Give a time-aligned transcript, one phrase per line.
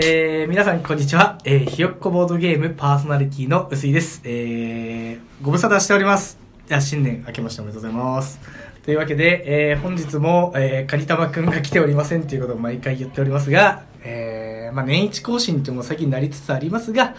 [0.00, 1.38] えー、皆さんこんにちは。
[1.44, 4.20] えー、ひよっこボードゲームパーソナリティの薄井です。
[4.22, 6.38] えー、ご無沙汰しております。
[6.70, 8.38] いや、新年明けましておめでとうございます。
[8.84, 17.16] というわけで、えー、本日も、えー、カニタマくんが来ておりませんということを毎回言っておりますが、えー、まあ年一更新っていうのも最近なりつつありますが、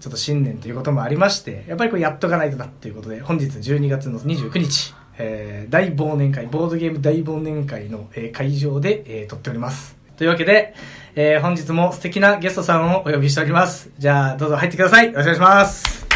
[0.00, 10.02] ちょっと新年ということもありまして、やっぱりこれやっとかないとなっていうことで、本日12月の29日、えー、大忘年会、ボードゲーム大忘年会の、えー会場で、えー撮っております。
[10.16, 10.74] というわけで、
[11.16, 13.90] えー本日も素敵なゲストさんをお呼びしております。
[13.98, 15.06] じゃあ、どうぞ入ってください。
[15.06, 16.06] よろしくお願いします。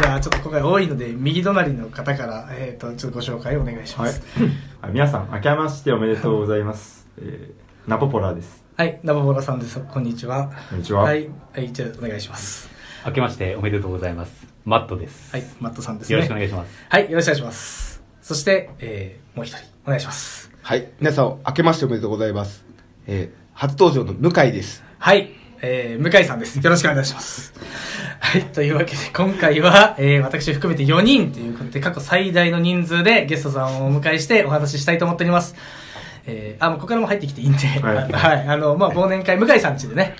[0.00, 4.22] じゃあ、ちょっと今回多いので、右隣の方から、えっ、と、ちょっとご紹介をお願いしまはいす。。
[4.38, 7.06] はい 皆さん、明けましておめでとうございます。
[7.20, 8.64] えー、ナポポラです。
[8.78, 9.80] はい、ナバボラさんです。
[9.80, 10.52] こんにちは。
[10.70, 11.02] こんにちは。
[11.02, 12.70] はい、はい、じゃあ、お願いします。
[13.04, 14.46] 明けましておめでとうございます。
[14.64, 15.32] マットです。
[15.32, 16.12] はい、マットさんですね。
[16.14, 16.86] よろしくお願いします。
[16.88, 18.02] はい、よろしくお願いします。
[18.22, 20.47] そして、えー、もう一人、お願いします。
[20.68, 20.86] はい。
[21.00, 22.66] 皆さん、明けましておめでとうございます。
[23.06, 24.84] えー、初登場の向井です。
[24.98, 25.30] はい、
[25.62, 26.58] えー、向井さんです。
[26.58, 27.54] よろしくお願いします。
[28.20, 35.56] はい、というわけで、今回は、えー、私含めて4人ということで、過去最大の人数でゲストさんをお迎えしてお話ししたいと思っております。
[36.26, 40.14] えー、あ、もうここからも入ってきていいんで、はい はい、あの、まあ、忘年会、向井さん家でね、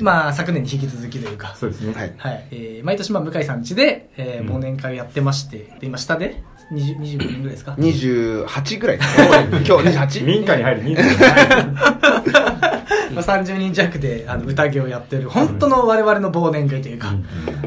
[0.00, 1.92] まあ、昨年に引き続きというか、そうですね。
[1.94, 2.12] はい。
[2.16, 9.28] はい、えー、毎年、まあ、向井さん家で、えー、うん忘年会をやってまして、で、今、下で、20 25人ぐらいですか？28ぐらいですね。
[9.66, 10.24] 今日 28?
[10.26, 12.82] 民家に入る人数がない。
[13.12, 17.24] まあ、30人弱であの宴をやってる本当の我々の忘年会というか、うん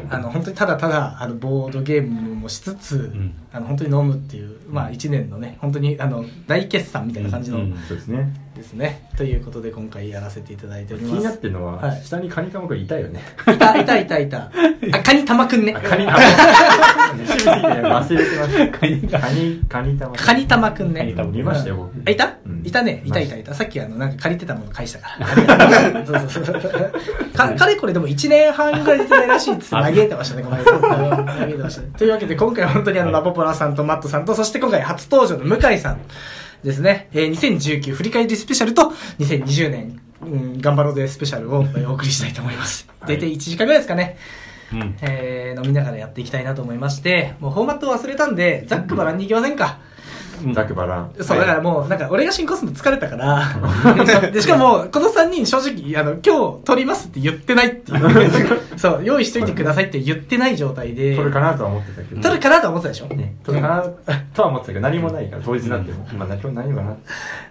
[0.08, 8.32] あの本当にただただあのボードゲームもしつつ、んあの本当に飲むっていう、まあ、1年のね本当にあの大決算みたいな感じのそうですね。
[8.56, 12.02] ですね、ということで今回やらせていただいており気になますってるのは、はい。
[12.02, 13.20] 下にカニカマがいたよね。
[13.46, 14.50] いたいたいたいた。
[14.92, 15.74] あカニ玉くんね。
[15.76, 16.18] あカニ玉。
[17.16, 18.78] 趣味すぎて忘れてました。
[18.78, 20.16] カニ、カニ、カニ玉。
[20.16, 21.00] カニ玉くんね。
[21.00, 21.30] カニ玉。
[21.30, 21.92] 見ましたよ、僕。
[22.06, 22.62] あいた、うん。
[22.64, 23.02] いたね。
[23.04, 23.54] いたいたいた。
[23.54, 25.26] さっきあのなんか借りてたもの返したから。
[26.06, 26.62] そうそうそう。
[27.36, 31.24] かかれこれでも1年半ぐらい出てないらしいっつって嘆いてましたねこの間。
[31.24, 31.88] 嘆いてましたね。
[31.96, 35.98] というわけで今回は本当にあのラポポラさんとマットさんとそして今回初登場の向井さん
[36.66, 42.88] ですね、えー、2019振り返りスペシャルと2020年、うん、頑張ろうぜスペシャルをえーお送りしたいと思います。
[42.98, 43.16] はい。
[43.16, 44.16] 大体1時間ぐらいですかね。
[44.72, 44.96] うん。
[45.00, 49.78] えー飲みながらやっていきたいなと思いましてもうフォーマット忘れたんでざっくばらんにいきませんか、
[50.52, 51.10] ザクバラン。
[51.20, 53.44] そう、だからもう、なんか、俺が進行するの疲れたから、
[54.32, 58.60] で、しかも、この3人、正直、あの、今日撮りますって言ってないっていう。
[58.76, 61.14] そう、用意しといてくださいって言ってない状態で。
[61.14, 62.20] 取るかなとは思ってたけど。
[62.20, 63.06] 撮るかなと思ってたでしょ？
[63.14, 63.82] ね、取るかな
[64.34, 66.06] とは思ってたけど、何もないから、当日になっても。
[66.12, 66.96] 今、今日何かな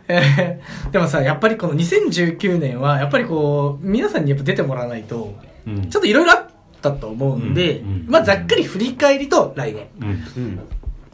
[0.08, 5.34] えーでもさ、やっぱりこの2019年は、やっぱりこう、皆さんにやっぱ出てもらわないと、
[5.68, 6.48] うんちょっといろいろあっ
[6.82, 9.88] たと思うんで、うんうんまあ、ざっくり振り返りと来年。
[10.00, 10.60] うん。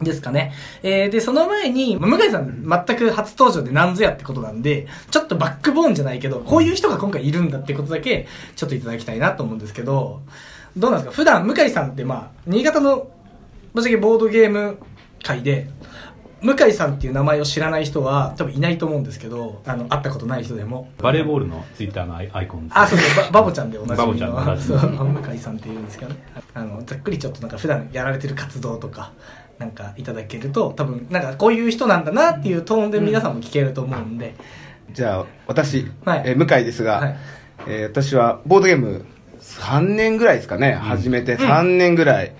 [0.02, 0.04] うん。
[0.04, 0.52] ですかね。
[0.82, 8.26] えー、で、その前に、まあ向井さん全く初登場で何ぞやってことなんで、ちょっとバックボーンじゃないけど、こういう人が今回いるんだってことだけ、
[8.56, 10.20] ちょっといただきたいなと思うんですけど、
[10.76, 11.16] どうなんですか？
[11.16, 13.08] 普段、向井さんってまあ、新潟の、
[13.74, 14.78] ぶっちゃけボードゲーム
[15.22, 15.70] 界で、
[16.40, 20.90] 向井さんっていう名前を知らない人は多分いないと思うんですけど、あの、会ったことない人でも。
[20.98, 22.78] バレーボールのツイッターのアイアイコンです。
[22.78, 26.20] あ、そうそう、ババボちゃんで同じバボちゃんで同じそう、向井さんっていうんですけどね。
[26.54, 29.12] あの、ざっくりちょっとなんか普段やられてる活動とか、
[29.62, 34.34] なんかいただけると、多分、なんかこういう人なんだなっていうトーンで皆さんも聞けると思うんで、
[34.92, 36.22] じゃあ、私、はい。
[36.26, 37.16] えー向井ですが、はい。
[37.68, 39.04] えー私はボードゲーム
[39.40, 42.32] 3年ぐらいですかね、始めて3年ぐらい。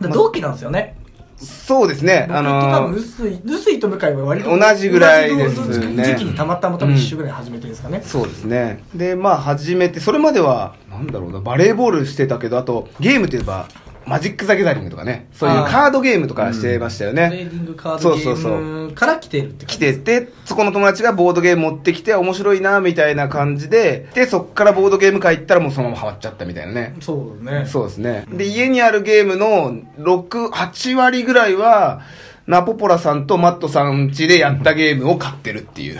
[0.00, 0.96] で同期なんですよね。
[1.36, 6.02] そうですね、あのー、薄い、薄いと向井は割と同じぐらいですね。
[6.02, 8.00] 時期にたまたま多分一週ぐらい始めてるんですかね。
[8.02, 8.82] そうですね。
[8.94, 13.68] で、まあ始めて、それまでは、なんだろうな、バレーボールしてたけど、あと、ゲームといえば、
[14.06, 17.36] マジック・ザ・ギャザリングとかね、そういうカードゲームとかしてましたよトレーね。
[17.36, 26.94] ディングカードゲそうそうそームから来てるって感来じですてて、そこの友達がボードゲーム持ってきて面白いな、みたいな感じで、で、そっからボードゲーム会行ったらもうそのままハマっちゃったみたいなね。
[27.00, 27.66] そうね。
[27.66, 28.26] そうですね。
[28.30, 32.02] で、家にあるゲームの6、8割ぐらいは、
[32.46, 35.98] ナポポラさんとマットさん家でやったゲームを買ってるっていう。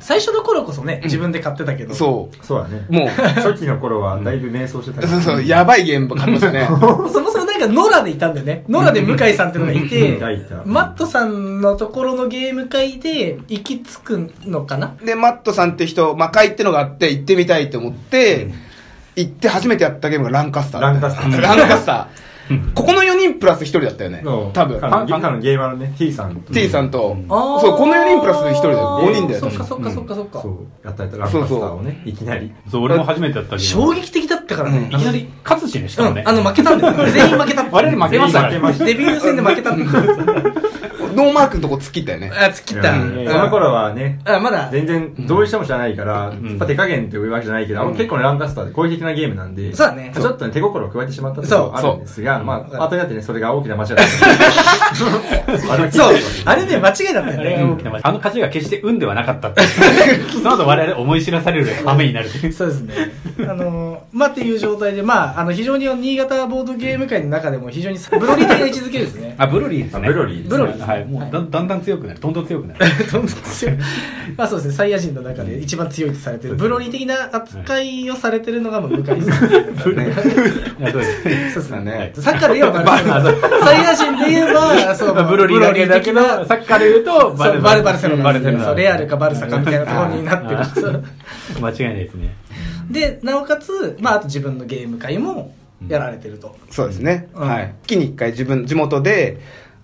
[0.00, 1.94] 最初の頃こそね、自分で買ってたけど。
[1.94, 2.86] そそうだね。
[2.88, 2.92] う。
[2.92, 5.06] もう、初期の頃は、だいぶ迷走してた。
[5.06, 6.66] そうそう、やばいゲーム買ってましたね。
[6.70, 8.64] そもそもなんか野良でいたんだよね。
[8.68, 9.88] 野良で向井さんっていうのがい
[10.40, 11.60] てマットさん。
[11.60, 15.72] のところのゲーム会で行き着くのかなで、マットさん。
[15.72, 18.48] って人、魔界ってのがあって、行ってみたいと思って、
[19.16, 20.80] 行って初めてやったゲームがランカスター。
[20.80, 22.27] ランカスターランカスター。
[22.74, 24.22] ここの4人プラス1人だったよね。
[24.52, 24.78] 多分。
[24.84, 26.36] あのあのゲーマーのね、T さん。
[26.52, 29.00] T さんと、あーそう、この4人プラス1人だよ。
[29.02, 29.40] 5人だよ。
[29.40, 30.42] そっかそっかそっかそっか。
[30.42, 32.52] そう、やったやった、ランカスターをね、いきなり。
[32.70, 33.62] そう、俺も初めてやったけど。
[33.62, 34.78] 衝撃的だったからね。
[34.78, 36.22] うんいきなり勝つしね、しかもね。
[36.22, 37.12] うん、あの負けたんだよ。
[37.12, 37.66] 全員負けた。
[37.70, 39.82] 我々負けましたデビュー戦で負けたって。
[41.14, 42.30] ノーマークのとこ突っ切ったよね。
[42.34, 42.94] あ、突っ切った。
[42.94, 44.68] その頃はね、あ、まだ。
[44.70, 55.72] 全然どうしても知らないから、んやっぱ手加減っていうわけじゃないけど、あの結構ねランカスターで攻撃的なゲームなんで、そうだねちょっとね手心を加えてしまったところはあるんですが、まあ、後になってね、それが大きな間違いだった。
[55.72, 56.14] あれはそう。
[56.44, 57.62] あれね、間違いだったよあれね。
[57.64, 59.62] が大きな間違いあの勝ちが決して運ではなかったって。
[60.32, 62.28] その後我々思い知らされる羽目になる。
[62.52, 62.94] そうですね。
[63.40, 69.34] あのー、まあっていう状態で、まあ、あの、非常に新潟ボードゲーム界の中でも非常にブロリー的な位置づけですね。
[69.38, 70.08] あ、ブロリーですね。
[70.08, 70.97] あブロリーですブロリーはい。
[71.04, 72.20] もうだだんだん強くなる。
[72.20, 72.80] どんどん強くなる。
[73.10, 73.74] どんどん強い。
[74.36, 79.26] まあそうですね、サイヤ人の中で一番強いとされてる、ブロリー的な扱いをされてるのがもう向井さんで
[79.80, 80.12] すね。
[80.82, 81.50] あ そうですね。
[81.52, 81.80] そうですね。
[81.80, 82.84] ねサッカーで言えば。
[83.64, 88.74] サイヤ人で言えば、そう、まあブロリーだけだけど、サッカーで言うと、そうバルバルセロナバルセロナ。
[88.74, 91.02] レアルかバルサかみたいなところになってる
[91.60, 92.34] 間違いないですね。
[92.90, 95.54] でなおかつ、まあ、あと自分のゲーム会も
[95.86, 97.28] やられてると、そうですね。
[97.34, 97.74] うんはい。
[97.82, 99.38] 月に一回自分、地元で、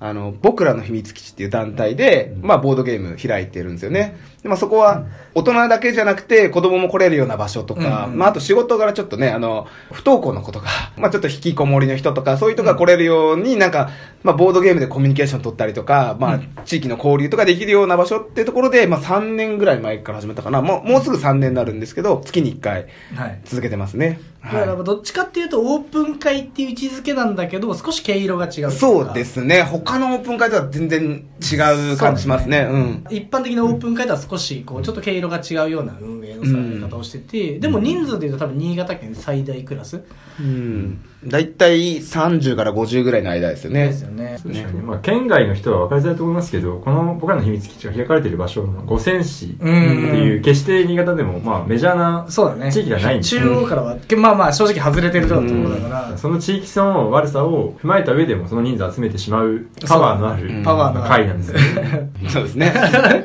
[0.05, 4.19] あの、僕らの秘密基地っていう団体で、まあ、ボードゲーム開いてるんですよね。
[4.43, 13.89] でまあ、そこは、大人だけじゃなくて、子供も来れるような場所とか、うんまあ、あと仕事柄ちょっとね、あの、不登校の子とか、まあ、ちょっと引きこもりの人とか、そういう人が来れるように、なんか、
[14.23, 20.61] まあ、ボードゲームでコミュニケーション取ったりとか、まあ、地域の交流とかできるような場所っていうところで、まあ、3年ぐらい前から始めたかな。
[20.61, 24.21] もう、もうすぐ3年になるんですけど、月に1回はい続けてますね。
[24.44, 29.62] だからどっちかっていうとオープン会っていう位置づけなんだけど少し毛色が違うそうですね。
[29.62, 31.56] 他のオープン会とは全然違
[31.93, 32.69] う感じしますね。
[32.70, 33.05] うん。
[33.11, 40.02] 一般的なオープン会とは少しこうちょっと毛色が違うような運営のされ方をしてて、でも人数でいうと多分新潟県最大クラス
[40.38, 41.00] うん。
[41.26, 44.03] だいたい30から50ぐらいの間ですよねです。
[44.03, 44.82] よねそうですよね。
[44.82, 62.11] まあ、県外の人は分かりづらいと思いますけど、この僕らの秘密基地が開かれている場所の五泉市っていう、決して新潟でもまあメジャーなそうだね地域がないんです中央からは、まあまあ正直外れてるところだから、その地域差の悪さを踏まえた上でもその人数を集めてしまうパワーのあるパワーのなんですよね。
[62.29, 62.73] そうですね。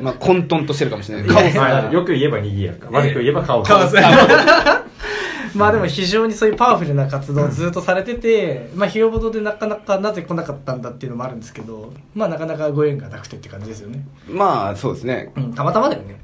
[0.02, 1.28] まあ混沌としてるかもしれない。
[1.28, 2.88] カオスはいよく言えば賑やか。
[2.90, 3.68] 悪く言えばカオス。
[3.68, 3.96] カオス
[5.56, 14.06] まあでも非常にそういうパワフルな活動をずっとされてて、まあひよぼどでなかなかなぜ来なかったんだっていうのもあるんですけど、まあなかなかご縁がなくてって感じですよね。
[14.28, 15.32] まあそうですね。
[15.36, 16.20] うん、たまたまだよね。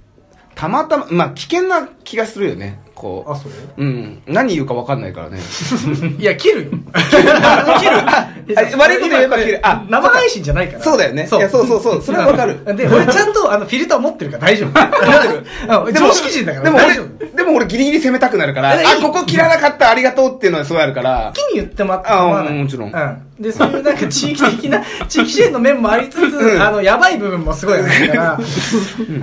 [0.56, 2.81] たまたま、まあ危険な気がするよね。
[2.94, 3.53] こあ、そう？
[3.53, 3.55] う。
[3.76, 4.23] うん。
[4.26, 5.38] 何言うか分かんないからね。
[6.19, 6.70] いや、切るよ。
[6.70, 7.99] 切る？
[8.00, 8.32] あ
[8.79, 10.82] 悪いこと言えば切るあ生配信じゃないから。
[10.82, 14.70] そうだよねいやそうそうそうそれはわかるで、俺ちゃんとあのフィルター持ってるから大丈夫。
[14.81, 15.93] 持ってる。
[15.93, 17.06] 常識人だからでも大丈夫。
[17.20, 21.32] 俺、でも俺ギリギリ攻めたくなるから、あここ切らなかったありがとうっていうのはすごいあるから。
[21.37, 23.23] 好きに言ってもらってあもちろんうん。
[23.38, 28.38] で、そういうなんか地域的な、 地域支援の面もありつつ、うんあの、やばい部分もすごいあるから、あ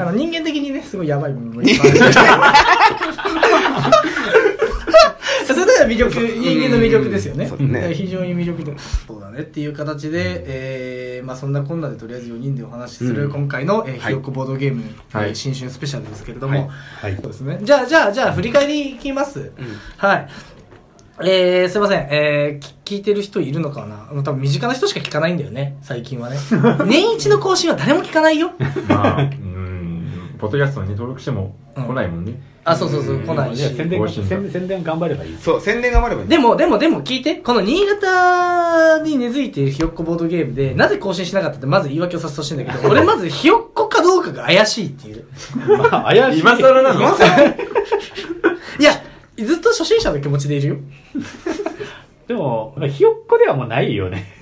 [0.05, 1.99] の、人間的にね、すごいやばい部分もいっぱいある。
[5.45, 7.49] それだから魅力、人間の魅力ですよね。
[7.59, 8.73] ね非常に魅力で。
[9.07, 16.69] そうだねっていう形で、えー、まあそんなこんなでとりあえず4人でお話しするうん今回の、えー、はいひよっこボードゲーム、はいえー新春スペシャルですけれども、
[17.01, 17.59] はいそうですね。
[17.61, 19.51] じゃあ、じゃあ、じゃあ、振り返りいきます。
[19.97, 20.27] はい。
[21.21, 22.07] えー、すいません。
[22.09, 24.07] えー、き聞いてる人いるのかな？
[24.09, 26.37] あの多分身近な人しか聞かないんだよね、最近はね。
[26.85, 28.51] 年一の更新は誰も聞かないよ。
[28.87, 32.41] まあ、 うん、ポッドキャストに登録しても来ないもんね。
[32.65, 33.61] あ、そうそうそう、来ないし。
[33.75, 35.37] 宣伝宣宣伝頑張ればいい。
[35.39, 36.27] そう、宣伝頑張ればいい。
[36.29, 45.25] でも、でも、でも聞いて、この新潟に根付いているひよっこボードゲームで、なぜ更新しなかったってまず言い訳をさせてほしいんだけど、 俺まずひよっこかどうかが怪しいっていう。
[45.77, 46.39] まあ、怪しい。
[46.39, 47.01] 今更なの？
[47.01, 47.53] 今更い
[48.79, 48.93] や、
[49.37, 50.75] ずっと初心者の気持ちでいるよ。
[52.25, 54.33] でも、ひよっこではもうないよね。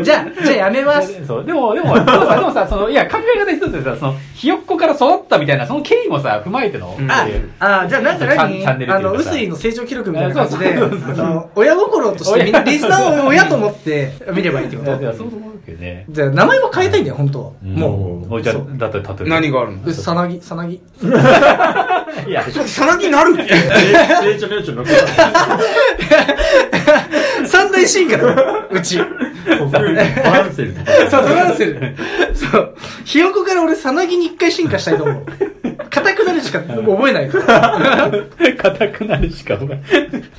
[0.00, 1.12] じゃあ、じゃあやめます。
[1.26, 1.44] そう。
[1.44, 8.60] でも、でも、でもさ、でもさ、その、いや、考え方一つでさ、その、ひよっこから育ったみたいな、その経緯もさ、踏まえての、うんあえあ、じゃあなんかチャン何？
[8.62, 16.04] チャンネルあの、薄いの成長記録みたいな感じで、 そうそうそうそうあの、親心としてみんな、親リスナーを親と思って見ればいいってこいやいやとそう思うけどね。
[16.08, 17.50] じゃあ名前も変えたいんだよ、本当は。
[17.64, 19.14] ももう、おじゃそうだって例えば。
[19.26, 19.78] 何があるの？
[19.84, 20.80] う、さなぎ、さなぎ。
[22.26, 23.52] いや、さなぎなるって。
[23.52, 24.84] 成長成長の
[27.46, 29.00] 三大進化だよ、うち。
[29.46, 30.74] 国バランセル。
[31.10, 31.96] そう、トランセル。
[32.34, 32.74] そう。
[33.04, 35.26] ひよこから俺、さなぎに一回進化したいと思う。
[35.90, 38.10] 硬くなるしか覚えないから。
[38.58, 39.82] 硬くなるしか思えない。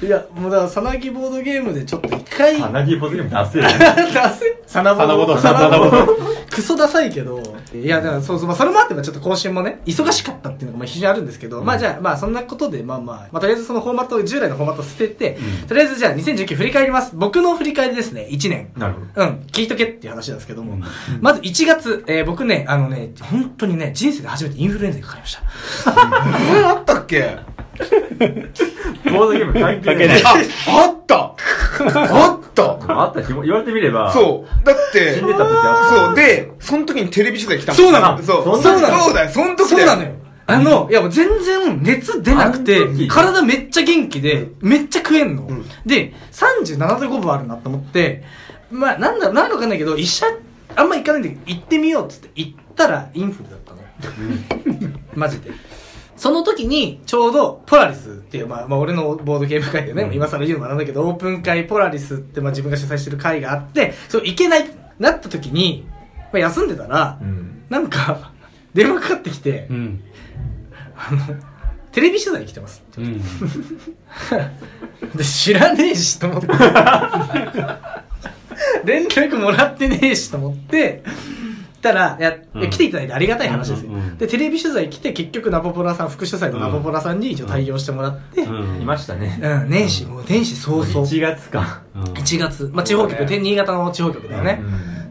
[0.03, 4.13] いや、もうだから、さなぎボードゲームでちょっと一回、鼻毛ポテトも出せる。
[4.13, 7.41] ダセサナボサナボドサナボサナボドクソダサいけど、
[7.73, 15.37] いや、だからそうそう、まあ、それもあって、まあちょっと更新もね、忙しかったっていうのがまあ非常にあるんですけど、まあじゃあ、まあそんなことで、まあまあ、まあとりあえずそのフォーマット、従来のフォーマットを捨てて、
[15.67, 17.11] とりあえずじゃあ2019振り返ります。
[17.13, 18.69] 僕の振り返りですね、1年。
[18.75, 18.96] なるほど。
[19.15, 20.79] うん、聞いとけっていう話なんですけども、
[21.21, 25.37] まず1月、えー僕ね、あのね、本当にね、人生で初めてインフルエンザにかかりまし
[25.83, 26.69] た。
[26.69, 27.37] あったっけ？
[29.05, 30.23] ボードゲーム関係ない。
[30.23, 30.33] あ、
[30.67, 34.11] あったあったあった言われてみれば。
[34.11, 34.65] そう。
[34.65, 36.15] だって、死んでた時あったそう。
[36.15, 38.61] で、その時にテレビ取材来たそうなのそう。
[38.61, 40.09] そんなそうだよ、その時だそうなのよ。
[40.49, 45.43] あの、いやもう全然熱出なくて体めっちゃ元気で、めっちゃ食えんの。
[45.43, 48.23] んで、37度5分あるなと思って、
[48.71, 50.25] まあなんだ、なんだかわかんないけど、医者、
[50.75, 53.81] あんま行かないんだけど、行ってみようっつって行ったらインフルだったの。
[55.15, 55.51] マジで。
[56.17, 64.65] その時に、ちょうど、ポラリスっていう、まあ、まあ、俺のボードゲーム会でね、今更言うのもなんだけど、オープン会ポラリスって、まあ、自分が主催してる会があって、そう、行けない、
[64.97, 65.87] なった時に、
[66.33, 67.61] まあ、休んでたら、うん。
[67.69, 68.31] なんか、
[68.73, 70.01] 電話かかってきてう、ん。
[70.95, 71.35] あの、
[71.91, 73.01] テレビ取材に来てますって。
[73.01, 73.21] うん。
[75.15, 76.47] で、知らねえしと思って。
[78.85, 81.03] 連絡もらってねえしと思って、
[81.81, 83.89] たら、いや、うん来ていただいてありがたい話ですよ。
[83.89, 89.39] うんうんうんで、テレビ取材来て、結局ナポポラさん、副主催のナポポラさんに一応対応してもらって、うん、うんいましたね。
[89.67, 90.85] 年始、もう年始早々。
[90.85, 91.81] 1月か。
[91.95, 92.71] うん1月。
[92.73, 94.61] まあ、地方局、天新潟の地方局だよね。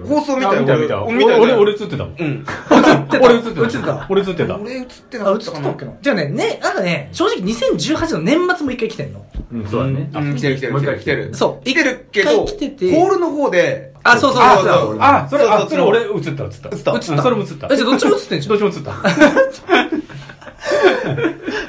[0.06, 1.04] 放送見たよ、あ見た見た。
[1.04, 2.14] 俺俺、俺映ってたもん。
[2.18, 2.46] うん。
[3.20, 3.62] 俺映ってた。
[3.62, 4.58] 映ってた俺映ってた。
[4.58, 9.25] 俺映ってなあ、映かったかなってたっけなじゃあね、ね、なんかね、正直2018の年末も一回来てんの。
[9.52, 10.10] うん、そうだね。
[10.14, 11.34] うん、来てる来てる来てる来てる。
[11.34, 14.96] そう来てるけ一ど、回来ててホールの方で、あ、そうそうあそうそう。
[15.00, 16.44] あ、それ、あ、それ俺映った映った。
[16.44, 17.68] 映ったうん映ったそれも映った。
[17.70, 18.58] え、じゃあどっちも映ってんじゃん。
[18.58, 18.92] どっちも映った。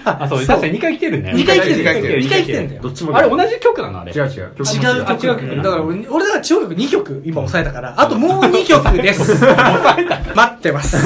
[0.06, 1.34] あ、そう、確かに2回来てるね。
[1.36, 3.16] 二回来てる二回来てる二回来てんだよどっちも。
[3.16, 4.14] あれ同じ曲なのあれ？
[4.14, 4.30] 違う違う。
[4.30, 9.44] 違う曲違う曲だから俺、俺だから地方局2曲今抑えたから、あともう2曲です。
[10.36, 10.98] 待ってます。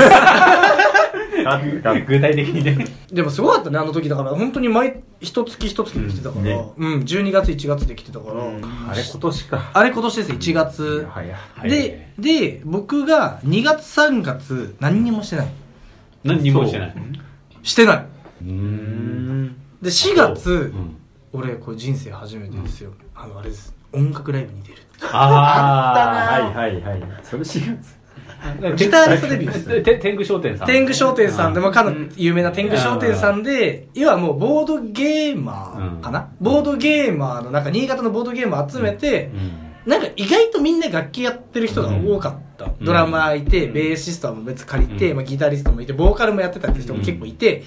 [2.08, 2.88] 具体的にね。
[3.12, 9.72] でもすごかったね、あの時だから、本当に毎、一月一月で来てたから、うんねうん、12月1月で来てたから、あれ今年か。
[9.74, 11.08] あれ今年です、1月。
[11.64, 15.48] で、で、僕が2月3月何にもしてない。
[16.24, 16.96] 何にもしてない。
[17.64, 18.06] してない。
[18.44, 20.98] で、4月う、ん
[21.34, 22.92] 俺、これ人生初めてですよ。
[23.16, 23.74] あの、あれです。
[23.94, 24.78] 音楽ライブに出る。
[25.12, 27.04] あはいはいはい。
[27.24, 27.96] それ4月。
[27.96, 28.02] ー。
[28.76, 30.68] ギターリストデビューです天狗商店さん。
[30.68, 31.68] 天狗商店さんでも。
[31.68, 39.32] もかの有名な天狗商店さんで、要はもうボードゲーマーかな、ボードゲーマーのなんか新潟のボードゲーマー集めて、
[39.86, 42.66] なんか意外とみんな楽器やってる人が多かった。
[42.68, 47.64] んドラマーいて、うんベーシストは別借りて、うんまあ、ギタリストもいて、ボーカルもやってたって人も結構いて、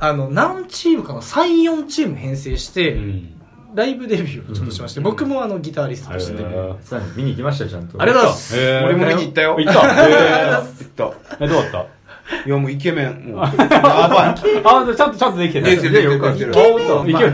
[0.00, 3.30] あの、何チームかな ?3、4チーム編成して、うん。
[3.74, 6.82] ライブデビューをちょっとしまして、僕もあのギタリストとしてデビュー。
[6.82, 8.00] さあ、見に行きましたよ、ちゃんと。
[8.00, 8.84] ありがとうございます。
[8.84, 9.56] 俺も見に行ったよ。
[9.58, 9.80] 行った。
[9.82, 11.46] ありがとうございへま行った。
[11.46, 11.86] どうだった？
[12.46, 13.32] いや、もうイケメン。
[13.34, 13.44] もう。
[13.44, 13.52] や
[14.08, 14.28] ばい。
[14.28, 15.68] あ、ちゃんと、ちゃんとできてた。
[15.68, 17.32] できてるできてるできてるあ本当いける。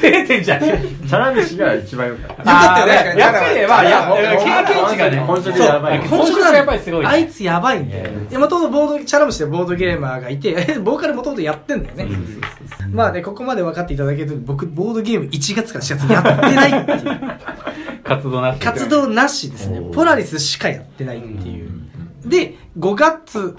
[0.00, 0.60] 照れてんじゃん。
[0.60, 2.42] チャラ飯が一番良かった。
[2.42, 5.18] よかったよねやっぱり、まあ、いや、もう経験値がね。
[5.18, 5.98] 本職やばい。
[5.98, 8.04] 本職がやっぱりすごいねあいつやばいんだよ。
[8.30, 12.16] で、もともとボード、チャラムシでボードゲーマーがいて、 ボーカルもともとやってんだよね。
[12.92, 17.20] まあね、ここまで分かっていただけると、僕、ボードゲーム1月から4月やってないっていう。
[18.04, 18.60] 活動なし。
[18.60, 21.63] 活動なしですねポラリスしかやってないっていう。
[22.28, 23.54] で、5月。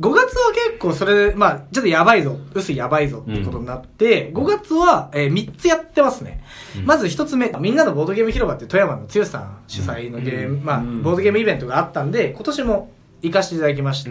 [0.00, 6.42] 5月は結構それ、まあ、ちょっとやばいぞ、薄いやばいぞってことになって、5月は、えー、3つやってますね。
[6.84, 12.90] まず1つ目、みんなのボードゲーム広場って富山の剛さん主催のゲーム、まあ、うんボードゲームイベントがあったんで、今年も
[13.20, 14.10] 行かせていただきまして、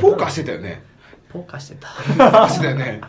[0.00, 0.82] ポーカーしてたよね。
[1.30, 2.48] ポーカーしてた。
[2.48, 3.00] してたよね。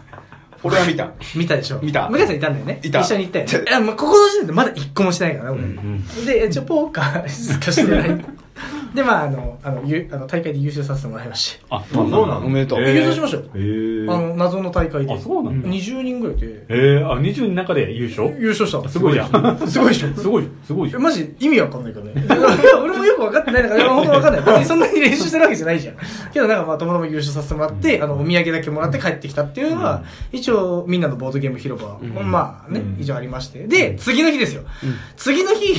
[0.63, 1.11] 俺は見た。
[1.35, 1.79] 見たでしょ？
[1.81, 5.63] 見た向井さんいたんだよねいた一緒に行ったよねちょいや、まあ、ここの時点でまだ1個もしてないからね、俺。
[5.63, 8.25] うんで、一応ポーカーしかしてない。
[8.93, 11.61] で、まあ、あの、あの、ゆあの大会で優勝させてもらいまして。
[11.69, 12.45] あ、そうなの？
[12.45, 12.79] おめでとう。
[12.81, 13.43] えー優勝しましたよ。
[13.55, 15.13] へーあの、謎の大会で。
[15.13, 16.65] あそうなんだ20人ぐらいで。
[16.69, 18.29] えー、あ、20人の中で優勝？
[18.39, 19.67] 優勝したのすごいじゃん。
[19.67, 21.01] すごいでしょすごい、すごいじゃん。
[21.01, 22.11] マジ意味わかんないからね。
[22.25, 24.41] いや俺もよくわかってないんだから、本当わかんない。
[24.43, 25.95] 別にそんなに練習してるわけじゃないじゃん。
[26.33, 33.67] けどなんかまあ、ともとも優勝させてもらって、あの、お土産だけもらって帰ってきたっていうのは、一応みんなのボードゲーム広場、まあねう、ん以上ありまして。
[33.67, 34.63] で、次の日ですよ。
[35.17, 35.73] 次の日、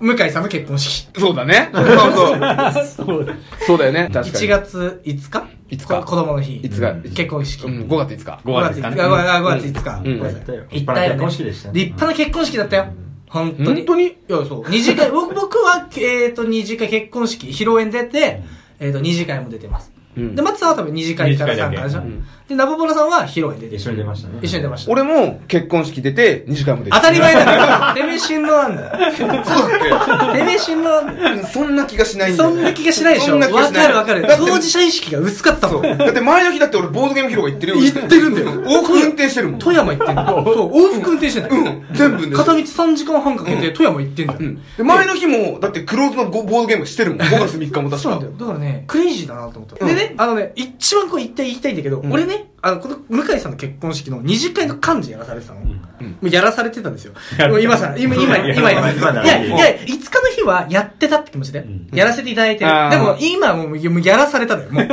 [0.00, 1.08] 向井さんの結婚式。
[1.18, 1.70] そうだね。
[1.74, 3.06] そうそう。
[3.06, 3.34] そうだ。
[3.66, 4.10] そうだよね。
[4.12, 4.48] 確か1に。
[4.48, 6.56] 月5日？5日子供の日。
[6.56, 7.66] いつが、結婚式。
[7.66, 8.40] うん、5月5日。
[8.44, 8.96] 5月ですかね。
[8.96, 10.02] 5月5月5日。
[10.04, 10.66] うん行ったよね。
[10.70, 12.86] 立派な結婚式でしたね立派な結婚式だったよ。
[13.28, 13.66] 本当に。
[13.66, 14.04] 本当に？
[14.04, 14.70] いや、そう。
[14.70, 18.42] 二次会、僕僕は、えっと、二次会結婚式、披露宴出て、
[18.78, 19.92] えっと、二次会も出てます。
[20.16, 22.02] うんで、松さんは多分二次会から参加でしょ
[22.48, 24.38] で、ナボボラさんは披露宴出てる一緒に出ましたね。
[24.40, 24.92] 一緒に出ました。
[24.92, 27.94] 俺も結婚式出て、2時間も出て当たり前だよ。
[27.94, 29.10] てめえ新郎なんだよ。
[29.44, 31.46] そうだてめえ新郎なんだよ。
[31.52, 33.38] そんな気がしないんだよそんな気がしないでしょ。
[33.38, 35.82] わかるわかる当事者意識が薄かったもん。
[35.98, 37.82] だって前の日だって俺ボードゲーム広場行ってるよ。
[37.82, 39.58] 行ってるんだよ往復運転してるもん。
[39.58, 40.42] 富山行ってんだよ。
[40.44, 41.50] そう、往復運転してない。
[41.50, 42.36] うん、全部で。
[42.36, 44.38] 片道3時間半かけて富山行ってんだよ。
[44.40, 44.62] うん。
[44.76, 47.20] で、前の日も、だってクローズのボボードゲームしてるもん。
[47.20, 47.98] 5月3日も確か。
[47.98, 48.32] そうなんだよ。
[48.38, 49.84] だからね、クレイジーだなと思った。
[49.84, 55.60] でね、ね、あのね、一番こう言って言いたいんだけど、うん俺ね、あの、この向井さんの結婚式の二次会の幹事やらされてたの。
[55.60, 57.14] うんもうやらされてたんですよ。
[57.38, 60.00] やもう今さ、今、今、今、今、いや、い今だや、いや、5日の
[60.34, 62.90] 日はやってたって気持ちでうん、やらせていただいてるあー。
[62.90, 64.70] でも、今はもう、もうやらされたのよ。
[64.70, 64.84] もう、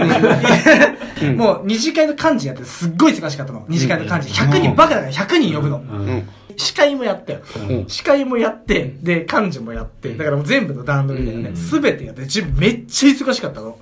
[1.26, 3.66] ん もう二次会の幹事やってすっごい忙しかったの。
[3.68, 4.42] 二次会の幹事。
[4.42, 5.84] 100人、バカだから100人呼ぶの。
[5.90, 6.30] うんうん。
[6.56, 7.40] 司会もやったよ。
[7.70, 11.50] うん司会もやって、で、幹事もやって、だからもう全部の段取りだよね。
[11.50, 13.78] うんすべてやって、自分めっちゃ忙しかったの。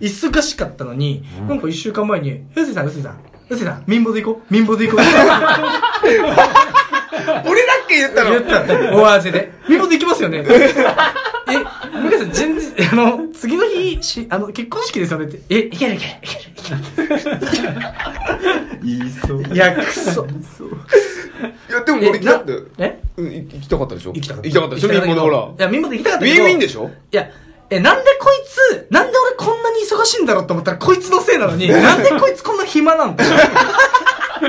[0.00, 3.18] 忙しかったのに、なんか一週間前に、うせさん、うせさん、
[3.50, 5.04] うせさん、民放で行こう民放で行こう
[7.48, 8.30] 俺だっけ言ったの？
[8.30, 8.96] 言ったの。
[8.98, 9.52] おわせで。
[9.68, 15.40] 民放で行きますよねえ、向井さん、全然、あの、次の日、し、あの、結婚式ですよねって。
[15.50, 17.70] え、いけるいけるいける
[18.82, 19.42] い言いそう。
[19.42, 19.54] ける。
[19.56, 20.24] いや、くそ。
[20.26, 20.28] い
[21.72, 22.60] や、でも俺行きたかったよ。
[22.78, 23.00] え？
[23.16, 24.12] うん行きたかったでしょ？
[24.12, 24.48] 行きたかった。
[24.48, 24.88] 行きたかったでしょ？
[24.88, 25.38] みんなでほら。
[25.38, 26.44] いや、民放で行きたかったウけど。
[26.44, 26.90] ィンウィンでしょ？
[27.12, 27.28] いや、
[27.70, 33.24] え、なんでこいつ、なんで俺こんなに忙しいんだろうと思ったらこいつのせいなのに、なんでこいつこんな暇なんだ
[34.38, 34.44] こ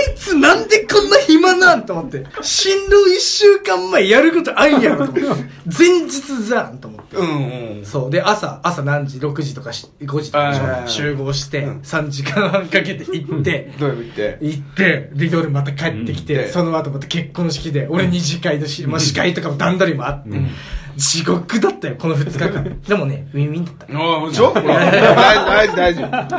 [0.00, 2.24] いつなんでこんな暇なんと思って。
[2.42, 5.44] 新郎一週間前やることあんやろと思って。
[5.78, 7.16] 前日じゃんと思って。
[7.16, 7.84] うんうん。
[7.84, 8.10] そう。
[8.10, 20.30] で、朝、朝何時 ?6 時とかし5時とか集合して、うん3時間半かけて行って、どうやって行って、で、夜また帰ってきて、うんその後また結婚式で、俺二次会のし、まあ、司会とかも段取りもあって、
[20.96, 22.78] 地獄だったよ、この2日間。
[22.86, 23.86] でもね、ウィンウィンだった。
[23.86, 24.52] ああ、でしょ？
[24.54, 26.34] 大事、大事、大事。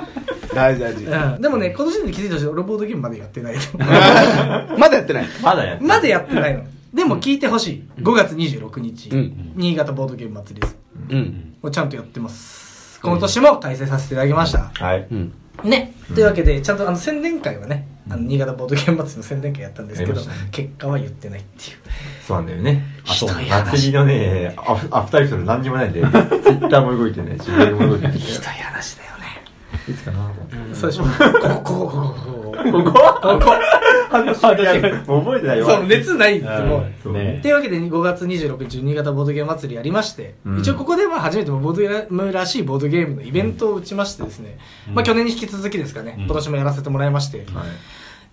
[0.53, 1.03] 大事、大事。
[1.05, 3.61] うん、でもね、今年で気づいたし、俺ボードゲームまでやってないの。
[4.77, 5.25] まだやってない？
[5.41, 6.63] まだやってまだやってないの。
[6.93, 7.83] でも聞いてほしい。
[8.01, 10.77] 5月26日、うん新潟ボードゲーム祭りです。
[11.09, 11.53] うん。
[11.61, 12.99] もうちゃんとやってます。
[13.01, 14.71] この年も開催させていただきました。
[14.73, 15.05] はい。
[15.11, 15.33] うん。
[15.63, 15.93] ね。
[16.13, 21.77] というわけで、ちゃんとあの宣伝会はね、あの、新潟ボードゲーム祭りの宣伝会やったんですけど、やりましたね結果は言ってないっていう。
[22.25, 22.83] そうなんだよね。
[23.05, 27.39] あと、祭りのね、アフアフターエピソード何にもないんで、 ツイッターも動いてない。
[27.39, 28.19] し、メールも動いてない。
[28.19, 28.25] し。
[28.25, 29.43] ひどい話だよね。
[29.87, 30.31] いつかな。
[30.73, 31.03] そうでしょ。
[31.03, 31.19] ここ、
[31.63, 32.15] ここ、
[32.63, 32.83] ここ、ここ。
[32.83, 33.75] ここここ
[34.15, 35.65] 半年ぶりやるもう覚えてないよ。
[35.65, 36.91] そう、熱ないってもう。
[37.03, 37.39] そうね。
[37.41, 40.59] というわけで5月26日新潟ボードゲーム祭りやりまして、うん。
[40.59, 44.57] 一応ここでまあ初めてボードゲームらしいボードゲームのイベントを打ちましてですね、
[44.93, 46.25] まあ去年に引き続きですかね、うん。
[46.25, 47.45] 今年もやらせてもらいまして、はい。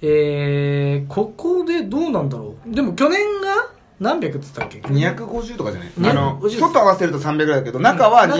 [0.02, 2.74] えー、ここでどうなんだろう。
[2.74, 8.36] でも去年が何百っつったっけ？250とかじゃない？250あの、外合わせると300ぐらいだけど、中は中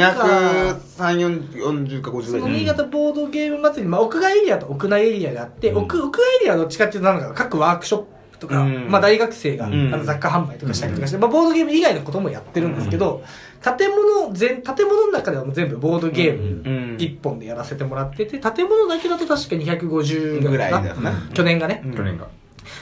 [0.99, 5.77] 230、40か50ぐそのらい新潟ボードゲーム祭り、まあ、屋外エリアと屋内エリアがあって、うん。
[5.83, 8.91] 屋屋外エリアはどっちかっていうとなんか各ワークショップとか、うん。
[8.91, 9.95] まあ、大学生が、うん。
[9.95, 13.23] あの雑貨販売とかしたりとかして、まあ、ボードゲーム以外のこともやってるんですけど、
[13.63, 16.97] 建物全建物の中ではもう全部ボードゲームうん。
[16.99, 20.97] 一本でやらせてもらってて建物だけだと確か250ぐらいな。
[21.33, 21.95] 去年がね、うん。
[21.95, 22.27] 去年が。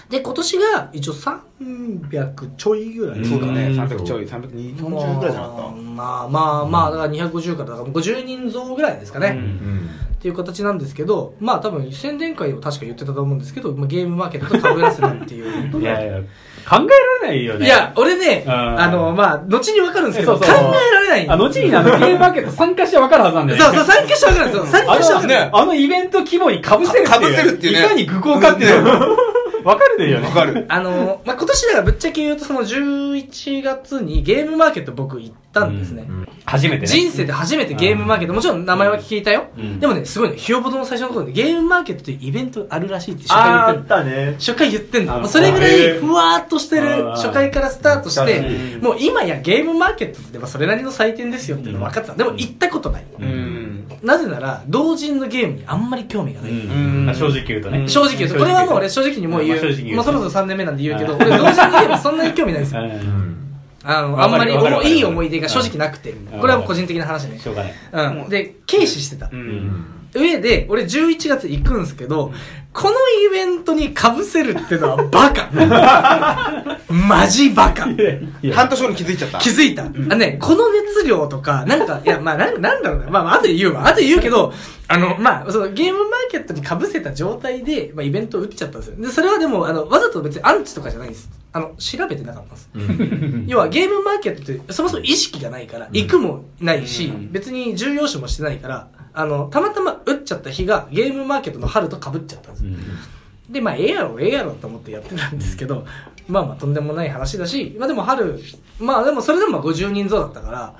[0.08, 9.40] で今年が一応300ちょいぐらいそうだね、うん300ちょい、340ぐらいじゃなかっまあまあまあだから250からだから50人増ぐらいですかね、うんう
[9.74, 9.90] ん。
[10.20, 15.80] っていう形なんですけど、まあ多分宣伝会を確か言ってたと思うんですけど、まあ、ゲームマーケットとタブラスラっていう。
[15.80, 16.20] いやいや、
[16.68, 17.64] 考えられないよね。
[17.64, 23.64] いや、俺ね、うんあの、まあ、後に分かるんですけど、そうそう考えられないんあ、後にあのゲームマーケット参加してわかるはずなんだよね。
[23.64, 24.66] そうそう、参加して分かるんですよ。
[24.66, 25.28] 参加して分かる。
[25.28, 27.06] ね、あのイベント規模に被せるっていう。
[27.06, 28.90] か被せるっていうねいかに愚行かっていうの。
[29.64, 30.26] わかるでよね。
[30.26, 30.64] わかる。
[30.68, 36.06] あの、まあ、今年だからぶっちゃけ言うと、その11月にゲームマーケット僕行ったんですね。
[36.08, 36.86] うん初めてね。
[36.86, 39.44] 人生で初めてゲームマーケット、もちろん名前は聞いたよ。
[39.56, 44.34] うんでもね、すごいね、ひよぼどの最初の頃でゲームマーケットというイベントあるらしいって初回言ってるったね。
[44.38, 45.28] 初回言ってんの。
[45.28, 52.16] それぐらいふわーっとしてる初回からスタートしてうん、もう今やゲームマーケットってまあそれなりの祭典ですよっていうの分かってた。
[52.16, 53.04] でも行ったことない。
[53.20, 53.59] うん。
[54.02, 56.50] なぜなら、同人のゲームにあんまり興味がない。
[56.50, 57.06] うん。
[57.06, 57.88] まあ正直言うとね。
[57.88, 59.60] 正直言うと、これはもう俺正直にもう言う。
[59.60, 62.82] まあうもうそろそろ3年目なんで言うけど、俺同人のゲームそんなに興味ないんですよ。
[63.82, 66.12] あの、あんまりいい思い出が正直なくて。
[66.12, 67.48] これは個人的な話ねし。
[67.48, 67.74] ょうがない。
[67.92, 68.28] うん。
[68.28, 69.30] で、軽視してたう。。
[69.32, 69.99] うんん。
[70.14, 72.32] 上で、俺11月行くんすけど、
[72.72, 72.94] この
[73.26, 75.50] イベントに被せるってのはバカ。
[76.92, 77.84] マジバカ。
[78.52, 79.38] 半年後に気づいちゃった。
[79.38, 79.84] 気づいた。
[79.84, 83.10] あのね、この熱量とか、なんか、いや、まあ、なんなんだろうな。
[83.10, 83.88] まあ、まあ、後で言うわ。
[83.88, 84.52] 後で言うけど、
[84.86, 88.96] あの、まあ、そのゲームマーケットに被せた状態で、まあ、イベントを打っちゃったんですよ。
[89.04, 91.28] で、それはでも、あの、わざと別にアンチとかじゃないんです。
[91.52, 92.70] あの、調べてなかったんです。
[92.74, 93.44] うん。
[93.48, 98.88] 要はゲームマーケットってそもそも意識がないから、行くもないし、うん別に重要視もしてないから、
[99.20, 102.70] あの、たまたま打っちゃった日がゲームマーケットの春と被っちゃったんですよ。
[103.50, 105.84] で、まあ、ええやろ、ええやろと思ってやってたんですけど、
[106.28, 108.40] まあまあ、とんでもない話だし、まあでも春、
[108.78, 110.74] まあでもそれでもまあ50人増だったから、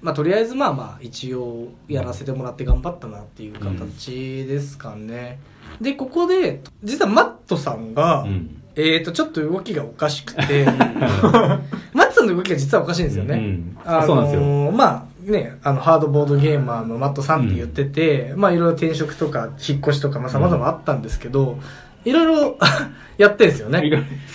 [0.00, 5.40] まあとりあえずまあまあ、一応やらせてもらって頑張ったなっていう形ですかね。
[5.80, 10.64] で、ここで、実はマットさんが、うんえーと、ちょっと動きがおかしくて、
[11.92, 13.34] マッツさんの動きが実はおかしいんですよね。
[13.34, 21.58] うんあのーそうなんですよまあ、ね、あの、ハードボードゲーマーのマットさんって言ってて、まあいろいろ転職とか引っ越しとか、まあ様々あったんですけど、
[22.04, 22.58] いろいろ
[23.18, 23.82] やってんですよね。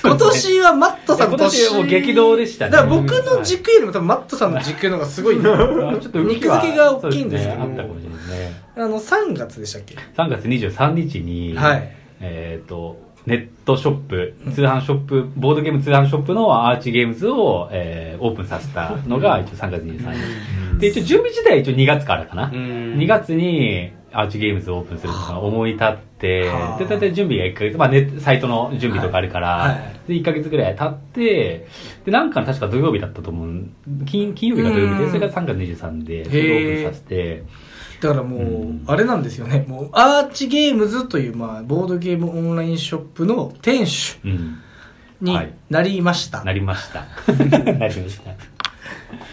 [0.04, 2.72] 今年はマットさん今年はもう激動でしたね。
[2.72, 7.60] だから僕の軸よりも多分マットさんの軸の方がすごい、あちょっと動きは肉付けが大きいんですけど。
[7.66, 8.62] ね。
[8.76, 11.92] あの、3月でしたっけ？3月23日に、はい。
[12.22, 20.67] えっ、と、ネットショップ、通販ショップ、ボードゲーム通販ショップのアーチゲームズを、えーオープンさせたのが一応3月23日。
[20.80, 22.52] で、一応準備自体は一応2月からかな。
[22.54, 31.68] うん2月にアーチゲームズをオープンするのが思い立ってはあ、で、大体準備が1ヶ月、まあネットサイトの準備とかあるから、はいはいで、1ヶ月ぐらい経って、
[32.06, 33.64] で、なんかの確か土曜日だったと思う。
[34.06, 37.44] 金金曜日が土曜日で、うんそれが3月23で、それをオープンさせて、
[38.02, 39.66] だからもう、うんあれなんですよね。
[39.68, 44.58] もう、アーチゲームズという、まあ、ボードゲームオンラインショップの店主うん。
[45.20, 46.44] にはいなりました。
[46.44, 47.06] なりました。
[47.34, 48.32] なりました。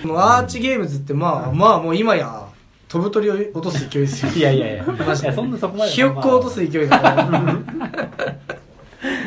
[0.05, 2.47] もうアーチゲームズって、まあ、まあ、もう今や、
[2.89, 4.33] 飛ぶ鳥を落とす勢いですよ。
[4.37, 5.91] いやいやいや、マジでそんなそこまで。
[5.91, 7.27] ひよっこを落とす勢いだから。
[7.27, 7.59] ま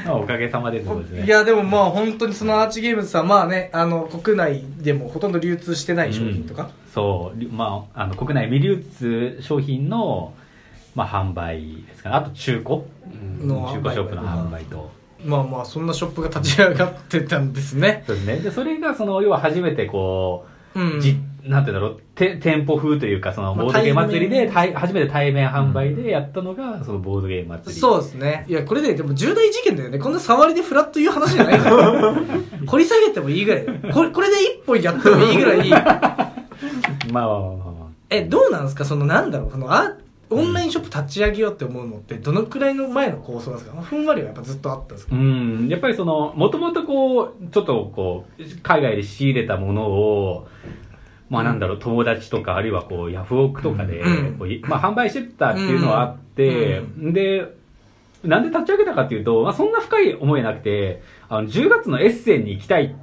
[0.08, 1.26] あ おかげさまでそうですね。
[1.26, 6.70] いや、でもまあ、本当にそのアーチゲームズさん、まあね、あの、国内でもほとんど流通してない商品とか。
[6.94, 10.34] そう、りまあ、あの、国内未流通商品の、
[10.96, 12.16] まあ、販売ですかね。
[12.16, 14.90] あと中古の中古ショップの販売と。
[15.26, 18.04] まあまあ、そんなショップが立ち上がってたんですね。
[18.08, 18.38] そうですね。
[18.38, 21.00] で、それが、その、要は初めてこう、うん。
[21.02, 27.80] じなんていうんだろう、て店舗風というか、その、まあボードゲーム祭りで、対対初めて対面販売でやったのが、その、ボードゲーム祭り。
[27.80, 28.46] そうですね。
[28.50, 29.98] いや、これで、でも重大事件だよね。
[29.98, 32.16] こんな触りでフラッと言う話じゃないから。
[32.68, 33.66] 掘り下げてもいいぐらい。
[33.94, 35.70] これ、これで一本やってもいいぐらい。
[35.72, 35.84] まあ
[37.14, 38.84] まあまあまあまえ、どうなんですか？
[38.84, 39.94] その、なんだろう、この、あ、
[40.30, 43.82] オンラインショップ立ち上げようって思うのって、どのくらいの前の構想なんですか？
[43.82, 50.48] ふんわりはやっぱずっとあったんですかうん、やっぱりその、もともとこう、ちょっとこう、海外で仕入れたものを、
[51.30, 54.38] まあなんだろう、友達とか、あるいはこう、ヤフオクとかで、うん。
[54.38, 57.46] こういまあ販売してたっていうのはあって、で、
[58.24, 62.96] なんで立ち上げたかっていうと、まあそんな深い思いなくて、あの、10月のエッセンに行きたい、う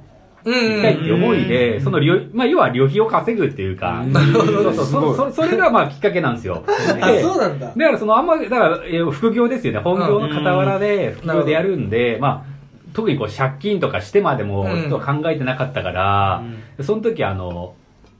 [0.45, 6.63] 行きたいっていう思いで、その旅、まあ要は旅費を稼ぐっていうか、そうそうそ、そそれがまあきっかけなんですよ。
[7.01, 7.67] あ、でそうなんだ。
[7.67, 9.79] だからそのあんま、だから、えー副業ですよね。
[9.79, 12.55] 本業の傍らで副業でやるんで、まあ、
[12.93, 16.43] 特にこう借金とかしてまでも、考えてなかったから、
[16.81, 17.73] その時あの、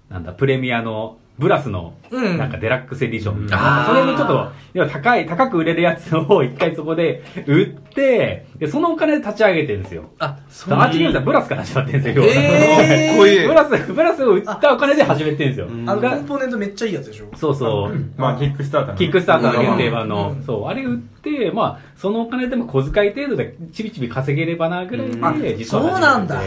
[0.10, 2.38] なんだ、プレミアの、ブラスの、うん。
[2.38, 3.44] なんかデラックスエディション。
[3.44, 3.84] みたいあな。
[3.84, 3.88] ー。
[3.88, 10.04] それのちょっと、要は高い、高く売れるやつを 一回そこで売って、で、そのお金で立ち上げてるんですよ。
[10.20, 12.24] あ、そうアーチゲームズはブラスから始まってるんですよ。
[12.26, 13.18] えー。
[13.20, 13.48] こいい。
[13.48, 15.68] ブラス、ブラスを売ったお金で始めてるんですよ。
[15.88, 17.26] あの、がコンポーネントめっちゃいいやつでしょ？
[17.36, 17.98] そうそう。
[18.18, 20.44] まあ、キックスターターのキックスターターの限定版の、うん。
[20.46, 26.42] そう、あれ売って、まあ、そのお金でも小遣い程度でちびちび稼げればなぐらいで、あ実は始めてそうなんだ。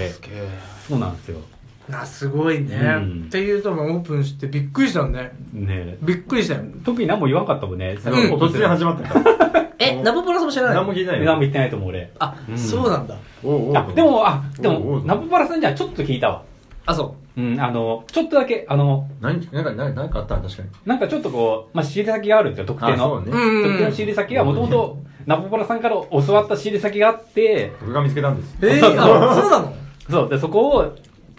[0.88, 1.40] そうなんですよ。
[1.88, 2.77] な、すごいね。
[2.77, 5.33] うんっていうと、オープンしてびっくりしたね。
[5.53, 6.61] ねびっくりしたよ。
[6.85, 7.96] 特に何も言わんかったもんね。
[8.05, 9.68] うん突然始まったから。
[9.81, 10.74] え、ナボプラスも知らない？
[10.74, 11.24] 何も聞いてないよ。
[11.24, 12.11] 何も言ってないと思う俺。
[12.18, 13.14] あ、うんそうなんだ。
[13.44, 16.42] おうおうあ、でも、あ、でおうおう、もナポパラさんじゃちょっと聞いたわ。
[16.85, 20.37] あ、そうん、あの、ちょっとだけ、あの、何、なんか、なんかあった？
[20.37, 20.68] の確かに。
[20.85, 23.20] なんかちょっとこう、まあ、仕入れ先があるんですよ、特定のう。
[23.22, 23.27] ね。
[23.33, 28.57] うん特定の仕入れ先がもともと、ナポパラさんから教わった仕入れ先があって、僕が見つけたんです。
[28.61, 28.66] う。
[28.66, 29.72] えー、あ、そうなの？
[30.11, 30.96] そう、で、そこを、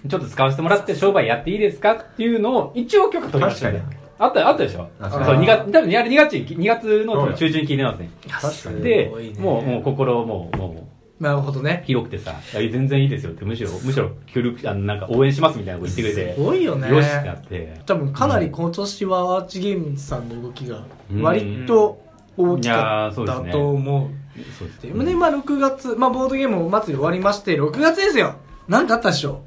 [0.07, 3.83] ちょっと使わせてもらって商売やっていいですかっていうのを、一応許可取りましたよね。
[4.17, 4.89] あった、あったでしょ？
[5.01, 8.09] そう、確かに2月、多分2月に、2月の中旬に聞いてますね。
[8.29, 8.81] 確かに。
[8.83, 11.85] で、もう、もう心もう、もなるほどねう、。
[11.87, 16.89] 広くてさ、全然いいですよって、むしろ、むしろ、協力、あの、なんか応援しますみたいなこと言ってくれて、すごいよね。
[16.89, 17.81] よしってなって。
[17.85, 22.01] 多分かなり今年はアーチゲームズさんの動きがうん割と
[22.37, 24.09] 大きかいやーったと思う。
[24.57, 28.35] そうですで、ね、まあ6月、まあボードゲームお祭り終わりまして、6月ですよ
[28.69, 29.41] なんかあったでしょ？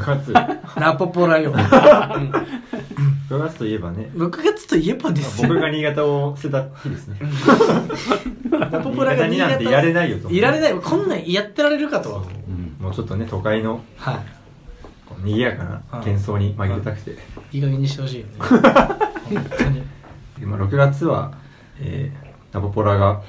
[0.00, 0.32] 9月。
[0.78, 1.52] ナポポラよ。
[3.28, 4.10] 9月といえばね。
[4.14, 5.48] 6月といえばですよ。
[5.48, 7.18] 僕が新潟を捨てた日ですね。
[8.50, 10.30] ナポポラが新潟になんていられないよと。
[10.30, 10.74] いられない。
[10.74, 12.26] こんなんやってられるかと。
[12.48, 14.22] うんもうちょっとね、都会のは
[15.06, 17.10] こう賑やかな喧騒に紛れたくて。
[17.52, 17.56] い。
[17.56, 18.32] いい加減にしてほしいよね。
[18.38, 19.82] 本当に。
[20.38, 21.32] でまあ、6月は、
[21.80, 23.22] えー、ナポポラが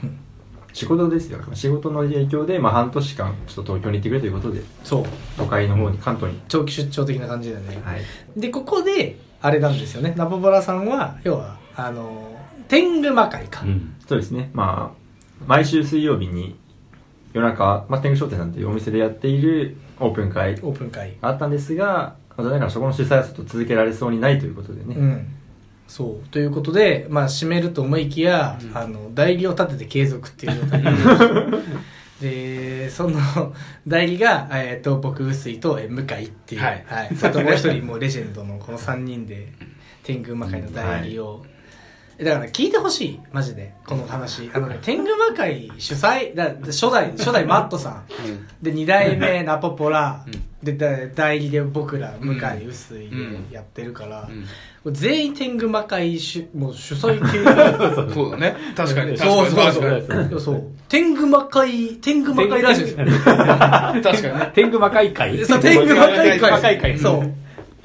[0.77, 5.05] 仕事ですよ仕事の影響で、まあ、半年間ちょっと東京に行ってくれということでそう。
[5.35, 7.81] 都会の方に関東に、長期出張的な感じだよね。
[7.83, 8.01] はい、
[8.39, 10.13] で、ここで、あれなんですよね。
[10.15, 13.63] ナポポラさんは、要は、あの、天狗まかりか。
[13.63, 13.95] うん。
[14.07, 16.57] そうですねまあ毎週水曜日に
[17.33, 21.17] 夜中、まあ、天狗商店さんというお店でやっているオープン会オープン会。
[21.21, 25.27] があったんですがまあ残念ながらそこの主催はちょっと続けられそうにないということでね、うん。
[25.87, 26.27] そう。
[26.29, 30.87] ということで、まあ、閉めると思いきや、あの、代理を立てて継続っていう状態に
[32.21, 33.19] で、その
[33.87, 36.85] 代理が、えっ、と、僕、臼井と、えー向井っていう、はい。
[36.89, 39.53] あともう一人、もうレジェンドのこの3人で、
[40.03, 41.56] 天狗魔界の代理を、え
[42.23, 44.49] だから聞いてほしい、マジで、この話。
[44.51, 48.03] あのね、天狗魔界主催、だ初代、初代マットさん。
[48.61, 50.25] で、二代目ナポポラ、
[50.63, 54.27] で、だ代理で僕ら、向井、臼井でやってるから、
[54.87, 58.55] 全員天狗魔界主、もう主催系が そうだね。
[58.75, 59.15] 確かに。
[59.15, 60.39] そうそう確かにそう。
[60.39, 60.63] そう。
[60.89, 63.05] 天狗魔界、天狗魔界ラジオですよ。
[63.29, 64.51] 確かにね。
[64.55, 66.97] 天狗魔界会そう、天狗魔界魔界会。
[66.97, 67.31] そう。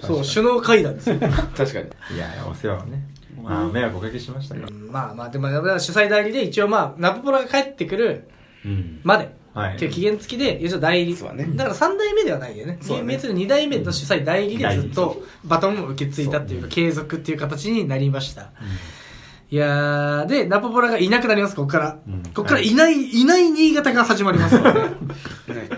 [0.01, 1.17] そう、首脳会談ですよ。
[1.21, 2.17] 確かに。
[2.17, 8.29] いやお世話をねまあ迷惑おかけしましたがまあまあ、でも、主催代理で一応まあ、ナポポラが帰ってくる
[8.65, 9.01] うん。
[9.03, 11.15] まで、はいっていう期限付きで、一応代理。
[11.15, 12.79] そうだねだから3代目ではないよね。
[12.81, 18.51] そうだね別に2代目と主催代理でずっとバトンも受け継いだっていうか、継続っていう形になりました。
[19.51, 21.99] いやー、で、ナポポラがいなくなります、ここから。
[22.07, 24.81] うんここからいない、いない新潟が始まりますので。
[25.53, 25.69] ね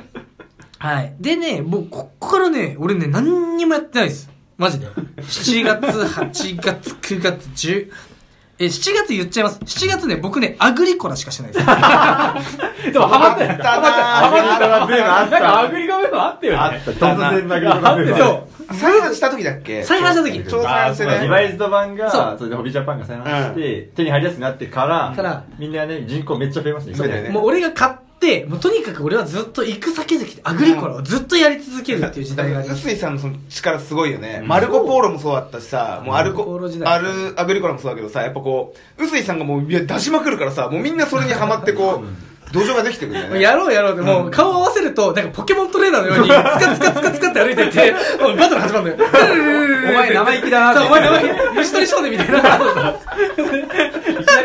[0.78, 1.14] はい。
[1.18, 4.30] でね、もうここからね、俺ね、何にもやってないです。
[4.56, 7.90] マジで？7月、8月、9月、10、
[8.60, 9.58] え、7月言っちゃいます。
[9.60, 11.66] 7月ね、僕ね、アグリコラしかしてないです。
[12.92, 13.56] でもハマってない。
[13.56, 14.82] あったなハマってた。
[14.82, 16.58] アグリコラなんかアグリコラのあったよね。
[16.58, 18.74] あった突然なくあってそう。
[18.74, 19.82] 再販した時だっけ？
[19.82, 21.18] 再販した時ちょうど再販してね。
[21.22, 27.90] リバイズド版がそうそれでホビージャパンが再販して、手に入りやすくなってからからみんなね人口めっちゃ増えましたね増えたよねもう俺が買
[28.48, 32.86] もうとにかく俺はずっと行く先々でアグリコラをずっとやり続けるっていう時代があります。
[32.86, 34.42] 臼井さんのその力すごいよね。
[34.44, 42.06] マルコ・ポーロもそうだったしさ、もうアルコポーコロ時、代アル、アグリコラもそうだけどさ、やっぱこう、臼井さんがもういや出しまくるからさ、もうみんなそれにハマってこう、
[42.52, 43.40] 土壌ができてくるね。
[43.40, 49.10] やろうやろうって、もう顔合わせると、なんかポケモントレーナーのように、つかつかつかつかって歩いてって、もうバトル始まるんだよ。
[49.90, 51.56] お前生意気だなお前生意気。
[51.56, 52.40] 虫取り少年みたいな。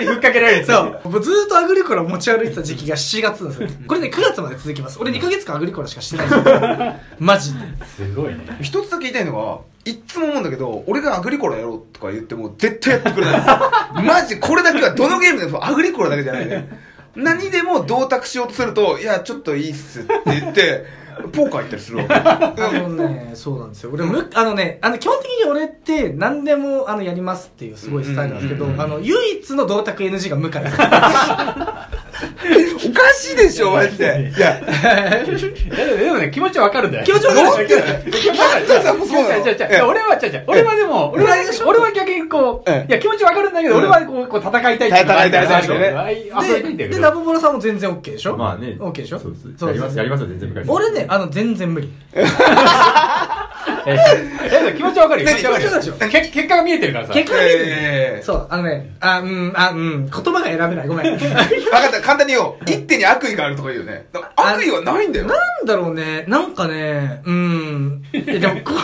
[0.02, 0.66] いきなりふっかけられる。
[0.66, 1.10] そう。
[1.10, 3.80] もうずーっとアグリコラ持ち歩いてた時期が7月なんですよ。
[3.88, 5.00] これね、9月まで続きます。
[5.00, 6.96] 俺2ヶ月間アグリコラしかしてないんですよ。
[7.20, 7.60] マジで。
[7.98, 8.58] すごいね。
[8.62, 9.60] 一つだけ言いたいのが、
[9.90, 13.42] いっつも思うんだけど、俺がアグリコラやろうとか言っても絶対やってくれない。
[14.06, 16.90] マジ、これだけはどのゲームでもアグリコラだけじゃないね。
[17.16, 20.86] 何でも同卓しようとすると、いや、ちょっといいっすって言って、
[21.28, 22.14] ポーカー行ったりするわけ。
[22.16, 23.92] あのね、そうなんですよ。
[23.94, 30.78] 俺、む、あのね、あの、基本的に俺って何でも、あの、やりますっていうすごいスタイルなんですけど、あの、唯一の同卓 NG が向井です。
[32.90, 34.32] おかしいでしょ、マジで。
[34.36, 37.06] いや、でもね、気持ちはわかるんだよ。
[37.06, 37.48] 気持ちわかる。
[39.88, 40.20] 俺は。
[40.48, 42.92] 俺はでも、俺は、俺は逆にこう、ええ。
[42.92, 45.32] いや、気持ちわかるんだけど、俺はこう、こう戦いたい戦いたい
[46.78, 47.00] で。
[47.12, 48.36] ボボロさんも全然 OK でしょ？
[48.38, 48.76] まあね。
[48.80, 49.20] OK でしょ？
[49.20, 49.34] そう
[49.70, 51.90] やりますやりますよ全然昔俺ね、あの、全然無理。
[53.86, 55.30] え気持ちはわかるよ。
[55.30, 55.38] 何？
[55.38, 57.14] 気持ちはわかる結果が見えてるからさ。
[57.14, 60.88] 結果が見えてるえーそう、あのね、あ、うん、あ、うん、言葉が選べない。
[60.88, 61.18] ごめん。
[61.18, 61.38] 分か
[61.88, 62.56] った、簡単に言おう。
[62.66, 64.08] 一手に悪意があるとか言うよね。
[64.36, 65.26] 悪意はないんだよ。
[65.26, 68.04] なんだろうね、なんかね、うん。
[68.14, 68.78] いや、でも、これ、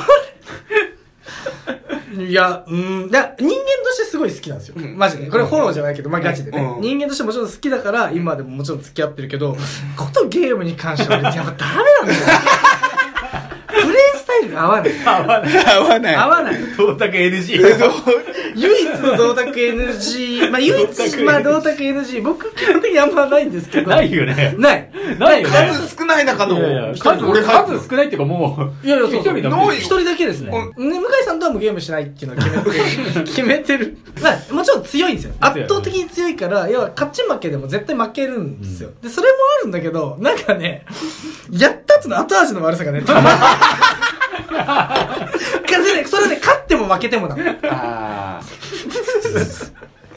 [2.26, 4.76] いや、うん、だ人間としてすごい好きなんですよ。
[4.96, 5.28] マジで。
[5.30, 6.60] これフォローじゃないけど、まあガチでね。
[6.62, 9.58] うん人間としてもちろん好きだから、今でももちろん付き合ってるけど、
[9.98, 12.40] ことゲームに関しては俺、やっぱダメなんだよ。
[14.54, 14.92] 合わない。
[15.06, 15.66] 合わない。
[15.66, 16.16] 合わない。
[16.16, 16.56] 合わない。
[16.78, 17.62] 同卓 NG。
[18.56, 23.90] 唯一の同卓 NG、まあ唯一、まあ同卓 NG、僕基本的にあんまないんですけど。
[23.90, 24.56] ないよね。
[24.58, 24.92] ない。
[25.20, 25.72] ないよね。
[25.74, 26.56] 数少ない中の
[26.98, 30.52] 数、俺入数少ないっていうかもう、いやいや、そう一人だけない一人だけですね。
[30.52, 33.24] ね、向井さんとはもうゲームしないっていうのは決めてる。
[33.26, 33.98] 決めてる。
[34.22, 35.34] まあ、もちろん強いんですよ。
[35.40, 38.92] 圧倒的に強いから、要は勝ち負けでも絶対負けるんですよ。
[39.02, 40.86] で、それもあるんだけど、なんかね、
[41.52, 43.04] やった後の後味の悪さがね。
[45.86, 47.36] それね、それね、勝っても負けてもだ。
[47.70, 48.42] あ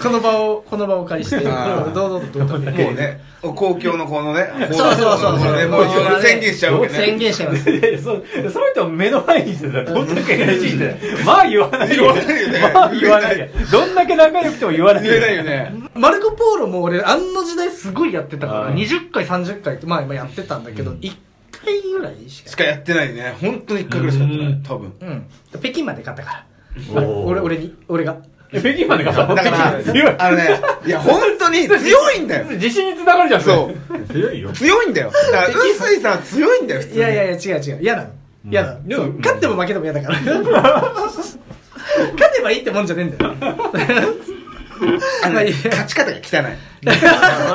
[0.01, 1.51] この場を、この場をお借りして、ど
[1.91, 2.55] うぞどうぞ。
[2.55, 2.59] あ。
[2.59, 5.57] もうね、公共のこのね、そうそうそうそう。
[5.57, 6.99] ねもう宣言しちゃうわけね。
[7.07, 7.65] 宣言しちゃいます。
[8.03, 12.05] そう、その人を目の前にしてさ、どんだけ NG って、まあ言わないよ。
[12.05, 13.47] 言わないよねまあ言わないよ。
[13.73, 15.43] どんだけ仲良くても言わない言えないよ。
[15.43, 15.75] ね。
[15.95, 21.13] マルコ・ポーロも俺、あんの時代すごいやってたから、あー20回、30回って、まあ今やってたんだけど、1
[21.65, 23.37] 回ぐらいしかしかやってないね。
[23.41, 24.63] 本当に一回ぐらいしかやってないうん。
[24.63, 24.93] 多分。
[25.01, 25.27] うん。
[25.61, 26.45] 北京まで勝ったか
[26.95, 27.09] ら。
[27.25, 28.17] 俺、俺に、俺が？
[28.51, 30.15] え北京までがだから、強い。
[30.19, 32.47] あのね、いや、本当に強いんだよ。
[32.47, 34.13] 自信につながるじゃん、そう。
[34.13, 34.53] 強いよ。
[34.53, 35.11] 強いんだよ。
[35.11, 36.99] だから、臼井さんは強いんだよ、普通に。
[36.99, 37.79] いやいやいや、違う違う。
[37.83, 38.11] 嫌なの。
[38.51, 39.13] 嫌なの。
[39.19, 40.19] 勝っても負けても嫌だから。
[42.15, 43.35] 勝てばいいってもんじゃねえんだよ。
[45.25, 46.78] あの勝ち方が汚い。
[46.83, 46.91] そ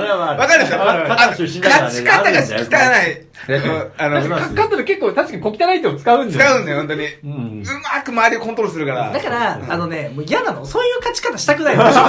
[0.01, 0.77] れはわかるでしょ？
[0.77, 3.21] 勝ち方が汚い。
[3.21, 4.21] うんあの、
[4.55, 6.39] カットで結構確かに小汚い手を使うんだよ。
[6.45, 7.05] 使うんだよ、本当に。
[7.05, 7.63] ううん。
[7.93, 9.11] まく周りをコントロールするから。
[9.11, 10.65] だから、うんあのね、もう嫌なの。
[10.65, 11.83] そういう勝ち方したくないの。
[11.83, 11.99] でしょ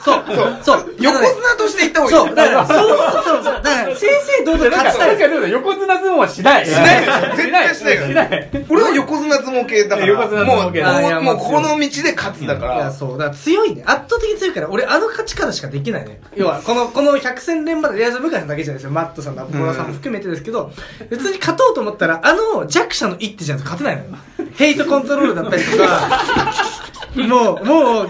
[0.00, 0.24] そう。
[0.34, 0.58] そう。
[0.62, 0.94] そう。
[0.98, 2.26] 横綱として行った方がいい。
[2.26, 2.34] そう。
[2.34, 3.54] だから、そうそうそう。
[3.54, 6.66] だから、正々堂々勝ちたい確かに横綱相撲はしない。
[6.66, 7.04] しない
[7.36, 8.50] 絶対しないよしない。
[8.68, 10.06] 俺は横綱相撲系だから。
[10.08, 12.92] 横綱相撲系もうこの道で勝つだかいや、ら。
[12.92, 13.18] そう。
[13.18, 13.84] だから強いね。
[13.86, 16.20] 圧倒的に強いから、俺あの勝ち方しかできないね。
[16.34, 18.90] 要は、この、この百戦錬磨で、いや、向井さんだけじゃないですよ。
[18.90, 20.72] マットさん、ラポラさんも含めてですけど、
[21.10, 24.08] 別に勝とうと思ったら、あの弱者の一手じゃ勝てないのよ。
[24.54, 26.22] ヘイトコントロールだったりとか、
[27.16, 28.08] もう、もう、汚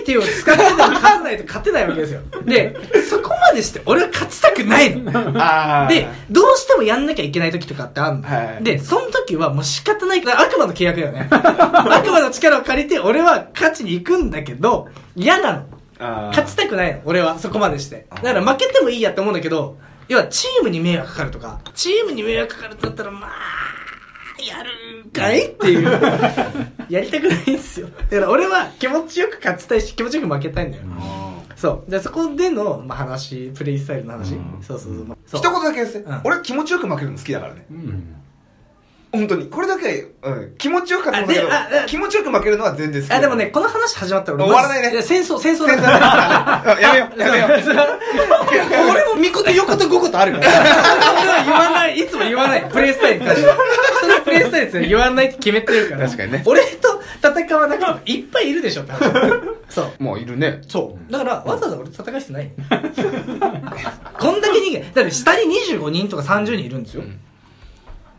[0.00, 2.20] い手を使ってでも勝たないと勝てないわけですよ。
[2.44, 2.76] で、
[3.08, 5.12] そこまでして俺は勝ちたくないの。
[5.88, 8.22] で、どうしてもやんなきゃいけない時とかってあるの。
[8.22, 11.28] はいで、その時はもう仕方ないから、悪魔の契約だよね。
[11.30, 15.75] 悪魔の力を借りて、俺は勝ちに行くんだけど、嫌なの。
[15.98, 18.06] 勝ちたくないの、俺は、そこまでして。
[18.10, 19.78] だから負けてもいいやって思うんだけど、
[20.08, 23.30] 要はチームに迷惑かかるとか、チームに迷惑かかるってなったら、まあ、
[24.42, 25.90] やるかいっていう。
[26.88, 27.88] やりたくないんですよ。
[27.88, 30.84] だから俺は気持ちよく勝ちたいし、気持ちよく負けたいんだよ。
[31.56, 31.90] そう。
[31.90, 34.36] で、そこでの、まあ、話、プレイスタイルの話。
[34.60, 35.04] そうそうそう。
[35.06, 36.20] まあそう一言だけ言わせてうん。
[36.24, 37.66] 俺気持ちよく負けるの好きだからね。
[37.70, 38.16] うん
[39.16, 39.46] 本当に。
[39.46, 43.12] これだけ、うん、気持ちよく勝つんだけど気持ちよく負けるのは全然好き。
[43.12, 46.74] あ、でもね、、この話始まったら俺終わらないねや戦争、戦争だから。
[46.74, 48.90] だやめよう、 やめよう。
[48.90, 50.48] 俺も見事横と5個とあるから。
[50.48, 52.68] 俺は言わない、いつも言わない。
[52.70, 53.56] プレイスタイルに関しては。
[53.98, 56.06] 人のプレイスタイルって言わないって決めてるから。
[56.06, 59.56] 確かにね俺と戦わなくてもいっぱいいるでしょって話。
[59.68, 60.02] そう。
[60.02, 60.60] もういるね。
[60.68, 61.12] そう。
[61.12, 62.50] だから、わざわざ俺と戦う必要ない。
[64.18, 67.02] こんだけ人間、だって下に25人とか30人いるんですよ。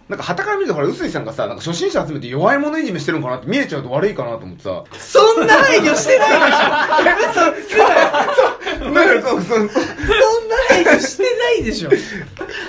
[0.09, 4.83] なんか、旗から見ると、ほら、臼井さんがさ、なんか初心者集めて弱い者いじめしてるのかなって見えちゃうと悪いかなと思ってさ。
[4.97, 7.77] そんな配慮してないでしょ嘘つく
[8.93, 9.71] なよだからそう、そう、そんな
[10.69, 11.89] 配慮してないでしょ。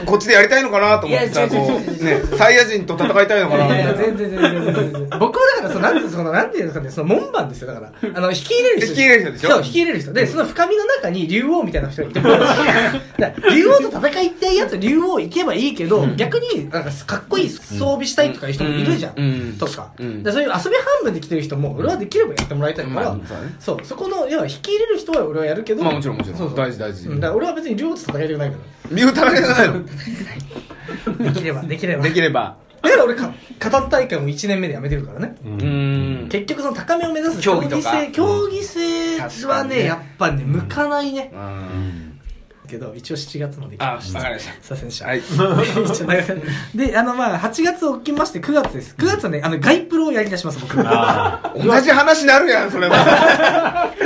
[0.04, 5.18] こっちでやりたいのかなと思ってさ、こう、ね、サイヤ人と戦いたいのかないやいや、みたいな全然全然全然全然。
[5.20, 7.92] 僕はだから、その、なんていその、なんていうんですかね、その、門番ですよ、だから。
[8.14, 8.86] あの、引き入れる人。
[8.88, 9.50] 引き入れる人でしょ？
[9.50, 10.12] そう、引き入れる人。
[10.12, 12.20] で、その深みの中に竜王みたいな人がいて
[13.54, 19.56] 竜王と戦いたいやつは竜王行けばいいけど、逆に、なんか、かっこいい装備したいとかいう人もいるじゃん。
[19.58, 20.56] とか、そういう遊び半
[21.04, 23.26] 分で来てる人も、俺はできればやってもらいたいから、まあ
[23.60, 26.38] そうそこの、要は引き入れる人は俺はやるけど、まあもちろんもちろん。
[26.38, 26.56] そうそう。
[26.56, 27.08] 大事大事。
[27.08, 27.20] うん。
[27.20, 28.56] だから俺は別に竜王と戦いたくないか
[28.90, 29.74] 身を戦いがないの？
[29.74, 31.32] ら。
[31.32, 32.02] できれば、できれば。
[32.02, 32.56] できれば。
[32.80, 35.34] だから俺か、カタン大会も1年目でやめてるからね。
[36.30, 41.32] 結局その高めを目指す競技性競技性はねやっぱね、向かないね。
[42.72, 44.20] うんけど、一応7月まで来ました。
[44.20, 44.52] かりました。
[44.62, 45.06] させんでした。
[45.06, 45.18] はい。
[45.20, 46.42] 一応長く
[46.74, 48.94] で、あの、まあ、8月起きまして9月です。
[48.96, 50.76] 9月はね、あの、ガイプロをやり出します、僕。
[50.86, 53.90] あ同じ話になるやん、それは。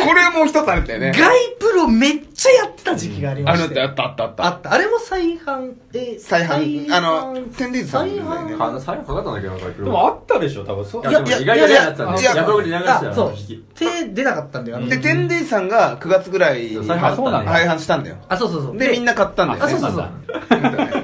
[0.00, 1.12] これもう一つあるんだよね。
[1.16, 3.60] ガイプロめっちゃやってた時期がありまし。
[3.60, 4.72] あるんだってて、あったあったあっあった。
[4.72, 6.94] あれも再販、え、再販？
[6.94, 8.58] あのテンデイズさん再だよね販。
[8.74, 9.74] か最後かかったんだけどな、これ。
[9.74, 10.84] でもあったでしょ、多分。
[10.86, 12.36] そういや、でも意外とやったんだいやよ。
[12.38, 13.34] ヤフオクで流したそう。
[13.74, 14.78] 手出なかったんだよ。
[14.78, 14.96] あのた。
[14.96, 17.14] で、テンデイさんが9月ぐらいに再販？
[17.14, 18.16] そうなんだ再販したんだよ。
[18.28, 18.78] あ、そうそうそう。
[18.78, 19.72] で、みんな買ったんだよあ、ね。
[19.72, 20.10] そうそうそう。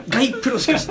[0.09, 0.89] ガイプロしかし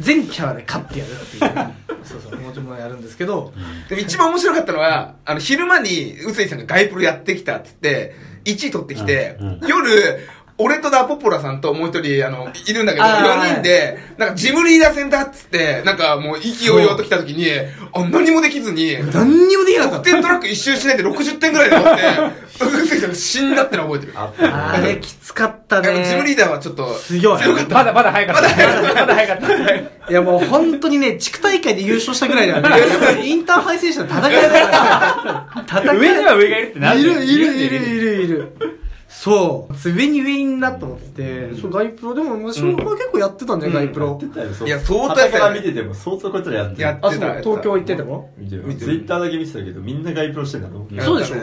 [0.00, 1.74] 全キャラで勝ってやるっていう。
[2.04, 3.52] そうそう、もちろんやるんですけど、
[3.88, 9.36] でも一番面白かったのは、あの、昼間に、うすいさんがガイプロやってきたっつって、1位取ってきて、
[9.66, 10.28] 夜、
[10.60, 17.46] 俺とダポポラさんともう一人、あの、いるんだけど、あー4人で、なんかジムリーダー戦だっつって、なんかもう意気揚々と来た時に、
[17.92, 19.96] あ、何もできずに、何にもできなかった。
[19.98, 24.18] 得点トラック一周しないで60点ぐらいで取って、うすいさんが死んだってのは覚えてる。
[24.18, 26.34] あれ、きつかったあのジムリね。
[26.34, 27.42] ーダーはちょっと、強い。
[27.70, 28.42] まだまだ早かった。
[28.42, 30.10] まだ早かった。
[30.10, 32.68] いやもう本当にね、地区大会で優勝したぐらいだよね。
[33.24, 35.82] インターハイ選手の戦いだから。
[35.82, 38.77] 戦い上には上がいるってなるいる、いる、いる、いる、いる。
[39.08, 39.90] そう。
[39.90, 42.14] 上に上になと思って、そう、ガイプロ。
[42.14, 44.08] でも、まあ、しょうまあ結構やってたんじゃん、ガイプロ。
[44.08, 44.26] やって。
[44.26, 46.88] たよ、そういや相当や傍って見てても相当こいつらやってる。
[46.88, 47.42] あ、そう、やってた。
[47.42, 48.30] 東京行ってても？
[48.36, 48.66] 見てる。
[48.66, 48.86] 見てる。
[48.86, 50.86] ツイッターだけ見てたけど、みんなガイプロしてんだろ。
[50.90, 50.94] う。
[50.94, 51.36] んそうでしょ。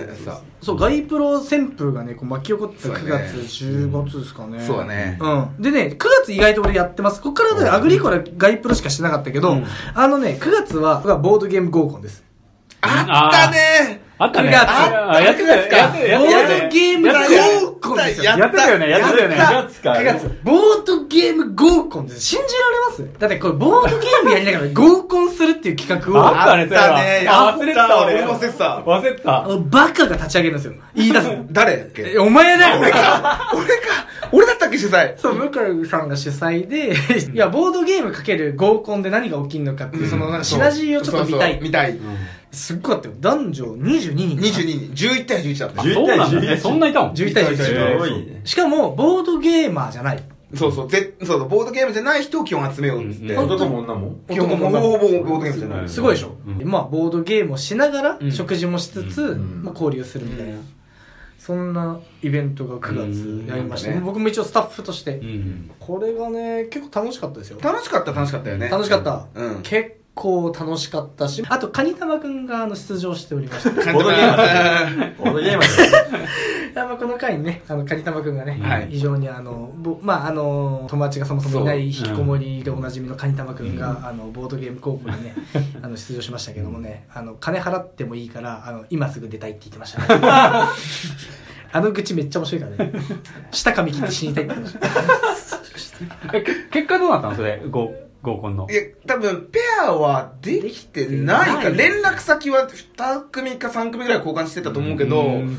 [0.61, 3.29] そう、ガイプロ旋風がね、こう巻き起こってた9そうだね。
[3.33, 4.63] 月、10月ですかね。
[4.65, 5.17] そうだね。
[5.19, 5.27] う
[5.59, 5.61] ん。
[5.61, 7.19] でね、9月意外と俺やってます。
[7.21, 9.65] ここからね、アグリコラガイプロしかしてなかったけど、うん。
[9.95, 12.23] あのね、9月は、ボードゲーム合コンです。
[12.81, 14.49] あったねあったね。
[14.49, 15.61] 9月あやってたよ。
[15.61, 16.19] やってたよ。
[16.19, 18.23] ボやってたよードゲーム合コンですよ。
[18.23, 18.89] ややってたよね。
[18.89, 19.35] やってたよね。
[19.37, 20.39] やった9月か9月。
[20.43, 22.21] ボードゲーム合コンです。
[22.21, 26.85] 信じられますだってこれボードゲームやりながら 合コンするっていう企画を、あったね、それは。
[26.85, 28.23] あったねあ忘れてた、俺。
[28.23, 29.45] 忘れてた忘れてた。
[29.69, 30.73] バカが立ち上げるんですよ。
[30.95, 31.45] 言い出すの。
[31.51, 32.13] 誰だっけ？
[32.15, 33.71] えお前だよ俺か俺か
[34.31, 35.17] 俺だったっけ主催？
[35.17, 36.93] そう、向井さんが主催で、
[37.33, 41.59] いや、ボードゲームかける合コンで何が起きるのかっていう、その、なんかシナジーをちょっと見たい。
[41.61, 41.97] 見たい。
[42.55, 43.15] すっごかったよ。
[43.19, 44.37] 男女22人。
[44.37, 45.07] 22人。
[45.17, 45.81] 11対11だった。
[45.81, 46.57] 11そうなんだね。
[46.57, 47.13] そんないたもん。
[47.13, 47.57] 11対11。
[47.57, 48.41] すごいね。
[48.43, 50.23] しかも、ボードゲーマーじゃない。
[50.53, 53.33] そうそう、ぜそうそう、ボードゲームじゃない人を基本集めようっつって。
[53.33, 54.15] うん男も女も？
[54.29, 55.89] 基本もほぼほぼボードゲームじゃない。
[55.89, 60.55] すごいでしょ、うんまあ、ボードゲームをしながら、うん食事もしつつ、んまあ、交流するみたいな。
[61.37, 65.71] そんなイベントが9月やりました、ね僕も一応スタッフとして、うん。
[65.79, 75.63] これがね結構楽しかったですよ楽しかった楽しかったよね楽しかった、うん結構楽しかったしあとカニタマくんがあの出場しておりました ボードゲームだボードゲーム
[76.75, 85.33] まあこの回にね、あの、カニタマくんがね、はい非常にあの、ぼまああの、友達がそもそもいない引きこもりでおなじみのカニタマくんが、あの、ボードゲーム高校にね、
[85.81, 90.05] あの、出場しましたけどもね、あの、金払ってもいいから、あの、今すぐ出たいって言ってましたね。
[91.71, 92.93] あの愚痴めっちゃ面白いからね。
[93.51, 94.87] 舌噛み切って死にたいって言ってま
[95.77, 95.91] し
[96.31, 96.37] た。
[96.37, 97.93] え、け結果どうなったのそれ、合
[98.25, 98.73] 合コンのい。
[98.73, 101.69] や、多分、ペアはできてないか。
[101.69, 105.57] 連絡先は2組か3組ぐらい交換してたと思うけど、うん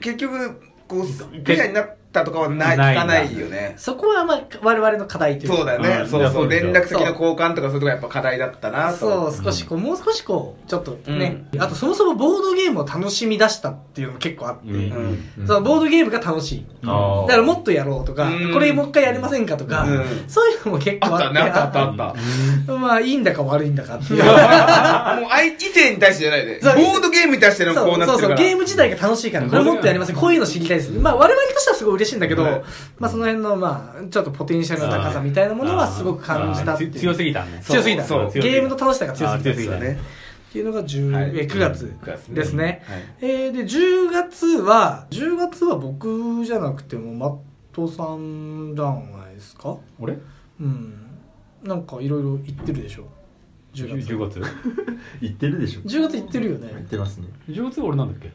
[0.00, 3.74] 結局、こう、ペアになったとかはない、ないかないよね。
[3.76, 5.88] そこはまあ、我々の課題というかそうだよね。
[6.02, 6.48] うんそうそう。
[6.48, 9.30] 連絡先の交換とかそういうとこやっぱ課題だったなと。
[9.30, 15.46] そう、少しこう、もう少しこう、ちょっとね、あとそもそもボードゲームを楽しみ出したっていうのも結構あって、うんうん。
[15.46, 16.66] そのボードゲームが楽しい。
[16.84, 21.24] あーだからもっとやろうとか、うんこれもう一回やりませんかとか、うんそういうのも結構あって。
[21.26, 22.16] あったね、あったあったあっ
[22.66, 22.72] た。
[22.78, 24.24] まあ、いいんだか悪いんだかっていう。
[24.24, 26.60] もう相異性に対してじゃないで。
[26.62, 28.18] そうボードゲームに対してのこうなってるから。
[28.18, 30.16] そうそう、ゲーム自体が楽しいから、これもっとやりません。
[30.16, 30.90] こういうの知りたいです。
[30.92, 32.62] まあ、我々としてはすごい嬉しいんだけど、はい
[32.98, 36.90] まあ、その辺の、まあ、ちょっとポテンシャルの高さみたいなものはすごく感じたっていう。
[36.92, 37.60] つ強すぎたね。
[37.64, 38.04] 強すぎた。
[38.04, 39.50] そうゲームの楽しさが強すぎた。
[39.50, 39.98] あ強すぎたね。
[40.50, 42.82] っていうのが10、はいえ9月9月ねですね。
[42.86, 47.36] はいえーで、10月は、10月は僕じゃなくても、マッ
[47.72, 49.76] トさんじゃないですか？
[49.98, 50.18] 俺？
[50.60, 50.94] うん。
[51.62, 53.04] なんかいろいろ言ってるでしょ。
[53.74, 54.12] 10月。
[54.12, 54.42] 10月？
[55.22, 56.86] 言ってるでしょ10月言ってるよ言っね。
[56.90, 58.30] てますね ?10 月俺なんだっけ？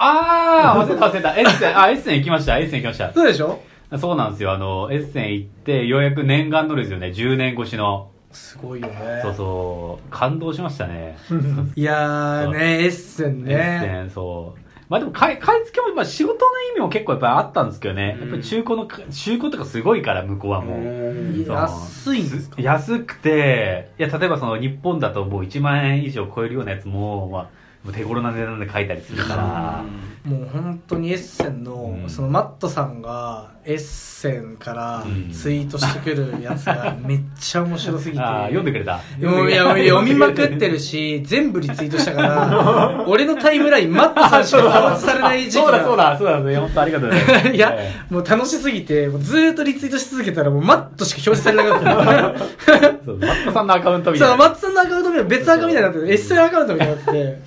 [0.00, 1.36] あー忘れた 忘れた。
[1.38, 2.58] エッセン、あ、エッセン行きました。
[2.58, 3.12] エッセン行きました。
[3.12, 3.60] そうでしょ？
[3.98, 4.52] そうなんですよ。
[4.52, 7.08] あの、エッセン行って、ようやく念願のですよね。
[7.08, 8.10] 10年越しの。
[8.30, 9.20] すごいよね。
[9.22, 10.10] そうそう。
[10.10, 11.16] 感動しましたね。
[11.74, 13.78] いやーね、エッセンエッね。
[13.82, 14.60] セン、そう。
[14.90, 18.16] まあでも買い、買い付けも、まあ仕事の意味も結構やっぱりあったんですけどね。
[18.20, 21.44] やっぱり中古の、中古とかすごいから、向こうはもう。
[21.50, 22.56] 安いんですか？
[22.60, 27.46] 安くて、いや、例えばその日本だともう1万円以上超えるようなやつも、まあ、
[27.94, 29.84] 手頃な値段で買えたりするから、
[30.24, 38.22] もう本当にエッセンの、うんそのマットさんがエッセンからうんツイートしてくるやつがめっちゃ面白すぎて。
[38.24, 39.00] 読んでくれた？
[39.22, 46.10] もういや読みまくってるし、全部リツイートしたから、 俺のタイムライン、マットさんしか表示されない時期そうだそうだ。
[46.10, 47.48] だ、そうだ、本当ありがとうございます。
[47.48, 51.94] いやえ、もう楽しすぎて、もうずーっとリツイートし続けたら、もうマットしか表示されなかった。
[51.94, 54.44] マットさんのアカウントみたいそう、な。
[54.48, 57.38] マットさんのアカウントみたいな別アカみたいになってて、エッセンアカウントみたいになってて、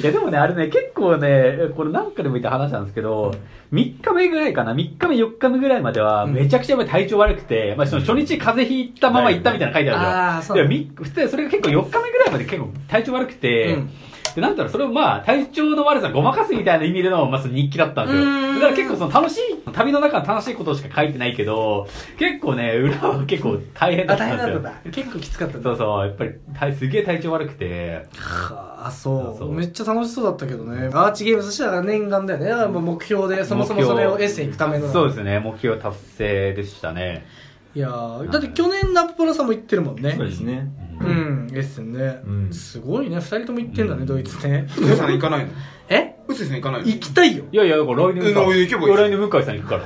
[0.00, 3.34] いやでもね、あれね、結構ね、これなんかでも言った話なんですけど、
[3.72, 6.34] 3日目ぐらいかな、3日目、4日目ぐらいまでは、うん。
[6.34, 10.56] めちゃくちゃやっぱり体調悪くて、まあその初日風邪ひいたまま行ったみたいなの書いてあるじゃん。
[10.56, 13.90] でもみ普通それが結構4日目ぐらいまで結構体調悪くて、うん
[14.34, 18.24] で、なんだろう、それをまあ、体調の悪さごまかすみたいな意味での、まあ、その日記だったんですよ。
[18.54, 21.86] だから結構その楽しい、旅の中の楽しいことしか書いてないけど、
[22.18, 24.48] 結構ね、裏は結構大変だあ、ったんですよ。
[24.48, 24.90] 大変だった。
[24.90, 30.88] 結構きつかったそうそう、やっぱり、たすげえ体調悪くて、はあ、そうそうめっちゃ楽しそうだったけどね。
[30.92, 32.48] アーチゲームとしては念願だよね。
[32.48, 34.92] だからもう目標で、そもそもそれをエッセン行くための。
[34.92, 37.26] そうですね、目標達成でしたね。
[37.74, 40.14] いやーだって去年ナプポラさんも行ってるもんね。
[40.16, 40.68] そうですね
[41.00, 42.20] うん、エッセンね。
[42.26, 43.16] うんすごいね。
[43.16, 44.66] 二人とも行ってんだね、ドイツね。
[44.78, 45.52] うせさん行かないの？
[45.88, 46.14] え？
[46.28, 46.86] うせさん行かないの？
[46.86, 47.44] 行きたいよ。
[47.52, 49.84] いやいや、だから来年さ、うん行けばいいや来年向井さん行くから。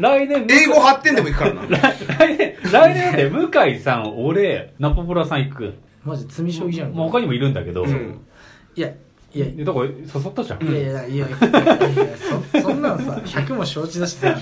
[0.00, 1.62] 来年、英語8点でも行くからな。
[2.18, 5.74] 来年、来年だって向井さん、俺、ナポポラさん行く。
[6.04, 6.94] マジ積み将棋じゃん。
[6.94, 8.20] まあ他にもいるんだけど、うん
[8.74, 8.90] いや、
[9.36, 10.64] いや、いでだから誘ったじゃん。
[10.66, 11.28] やいやいやいやいや
[12.52, 14.34] そ そんなんさ100も承知だしさ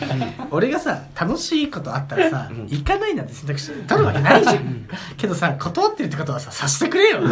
[0.50, 4.86] 俺がさ楽しいことあったらさ、行かないなんて選択肢取るわけないじゃん。
[5.16, 7.18] けどさ断ってるってことはささしてくれよ。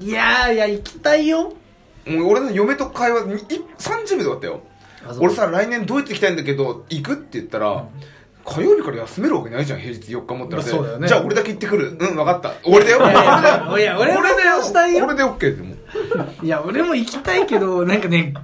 [0.00, 1.54] いやーいや行きたいよ。
[2.06, 3.36] もう俺の嫁と会話にい
[3.78, 4.60] 30秒で終わったよ。
[5.20, 7.86] 俺さ来年ドイツ行きたいんだけど行くって言ったら、
[8.48, 11.08] 火曜日から休めるわけないじゃん平日4日もったら、まあそうだよね。
[11.08, 11.90] じゃあ俺だけ行ってくる。
[11.90, 12.54] うん分かった。
[12.64, 12.98] 俺だよ。
[13.70, 15.04] 俺だよそうしたいよ。
[15.04, 15.74] 俺で OK でも
[16.42, 18.34] いや俺も行きたいけどなんかね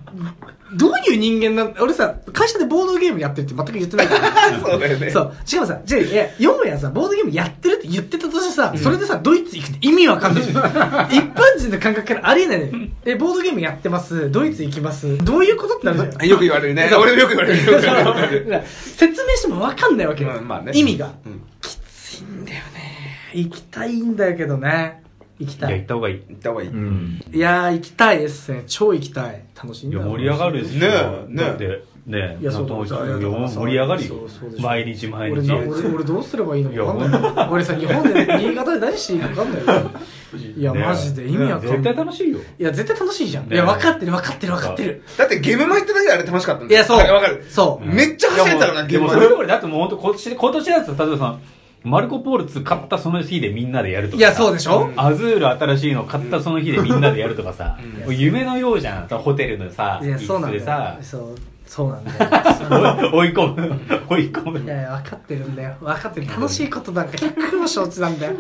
[0.74, 5.32] どういう人間なん俺さ会社でボードゲームやってるって全く言ってないから そうだよねそう。
[5.44, 10.42] しかもさ、じゃあ、いや、よもやさ、ボードゲームやってるって言ってたとしてさ、それでさ、ドイツ行くって意味わかんない。
[10.44, 12.90] 一般人の感覚からありえないね。
[13.04, 15.22] え、ボードゲームやってます、ドイツ行きます。
[15.24, 16.28] どういうことってなるじゃん。
[16.28, 18.62] よく言われるね俺もよく言われるれる
[18.96, 20.30] 説明してもわかんないわけよ。
[20.30, 21.12] まあまあね意味が。
[21.26, 23.20] うんきついんだよね。
[23.34, 25.03] 行きたいんだけどね。
[25.40, 25.74] いや、行きたい。
[25.78, 26.22] 行った方がいい。
[26.28, 26.68] 行った方がいい。
[26.68, 27.24] うん。
[27.32, 28.64] いやー、行きたいですね。
[28.66, 29.42] 超行きたい。
[29.60, 30.80] 楽しいんいや、だろう盛り上がるでしょ。
[30.80, 34.56] ねえねえだって、ねいや、そうなんともだいやいやだからさ盛り上がるよそうそうで。
[34.58, 35.48] しょ毎日毎俺日。
[35.48, 39.90] な俺俺どうすればいいのいやか分かんない俺さ日本で新潟で何していいか分かんないよ
[40.58, 42.38] いや、ねマジで意味わかんない絶対楽しいよ。
[42.58, 47.44] いや絶対楽しいじゃん、ねいや分かってる分かってる分かってるだってゲーム前行っただけであれ楽しかったんだよいやそうわかる。
[47.48, 49.28] そう、めっちゃ走れたからな、ゲーム前でもそれ。
[49.30, 51.38] どころだってもう本当今年、今年だと、例えばさ、
[51.84, 54.28] マルコ・ポール2買ったその日でみんなでやるとかさ。
[54.28, 58.00] いやそうでしょ、アズール新しいの買ったその日でみんなでやるとかさ、ん。
[58.00, 59.08] もう夢のようじゃん。
[59.08, 63.10] ホテルのさ、いやそうなんでさ、そうそうなんだよ。
[63.12, 63.80] 追い込む。
[64.08, 64.60] 追い込む。
[64.60, 65.74] いやいや分かってるんだよ。
[65.80, 66.26] 分かってる。
[66.26, 68.32] 楽しいことなんか100も承知なんだよ。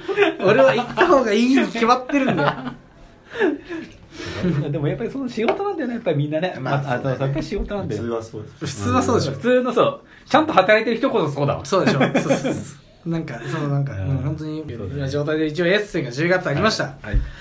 [0.42, 2.52] 俺は行った方がいいに決まってるんだよ。
[4.70, 6.56] でもやっぱりその仕事なんだよね、やっぱりみんなね。
[6.60, 8.02] まああ、あとやっぱり仕事なんだよ。
[8.02, 8.54] 普通はそうです。
[8.58, 9.32] 普通はそうでしょ。
[9.32, 11.64] 普通のそう、ちゃんと働いてる人こそそうだわ。
[11.64, 12.00] そうでしょ。
[12.00, 12.54] そうそうそう
[13.06, 14.64] なんかそのなんか、本当に
[15.10, 17.20] 状態で一応エッセンが10月ありました、はい。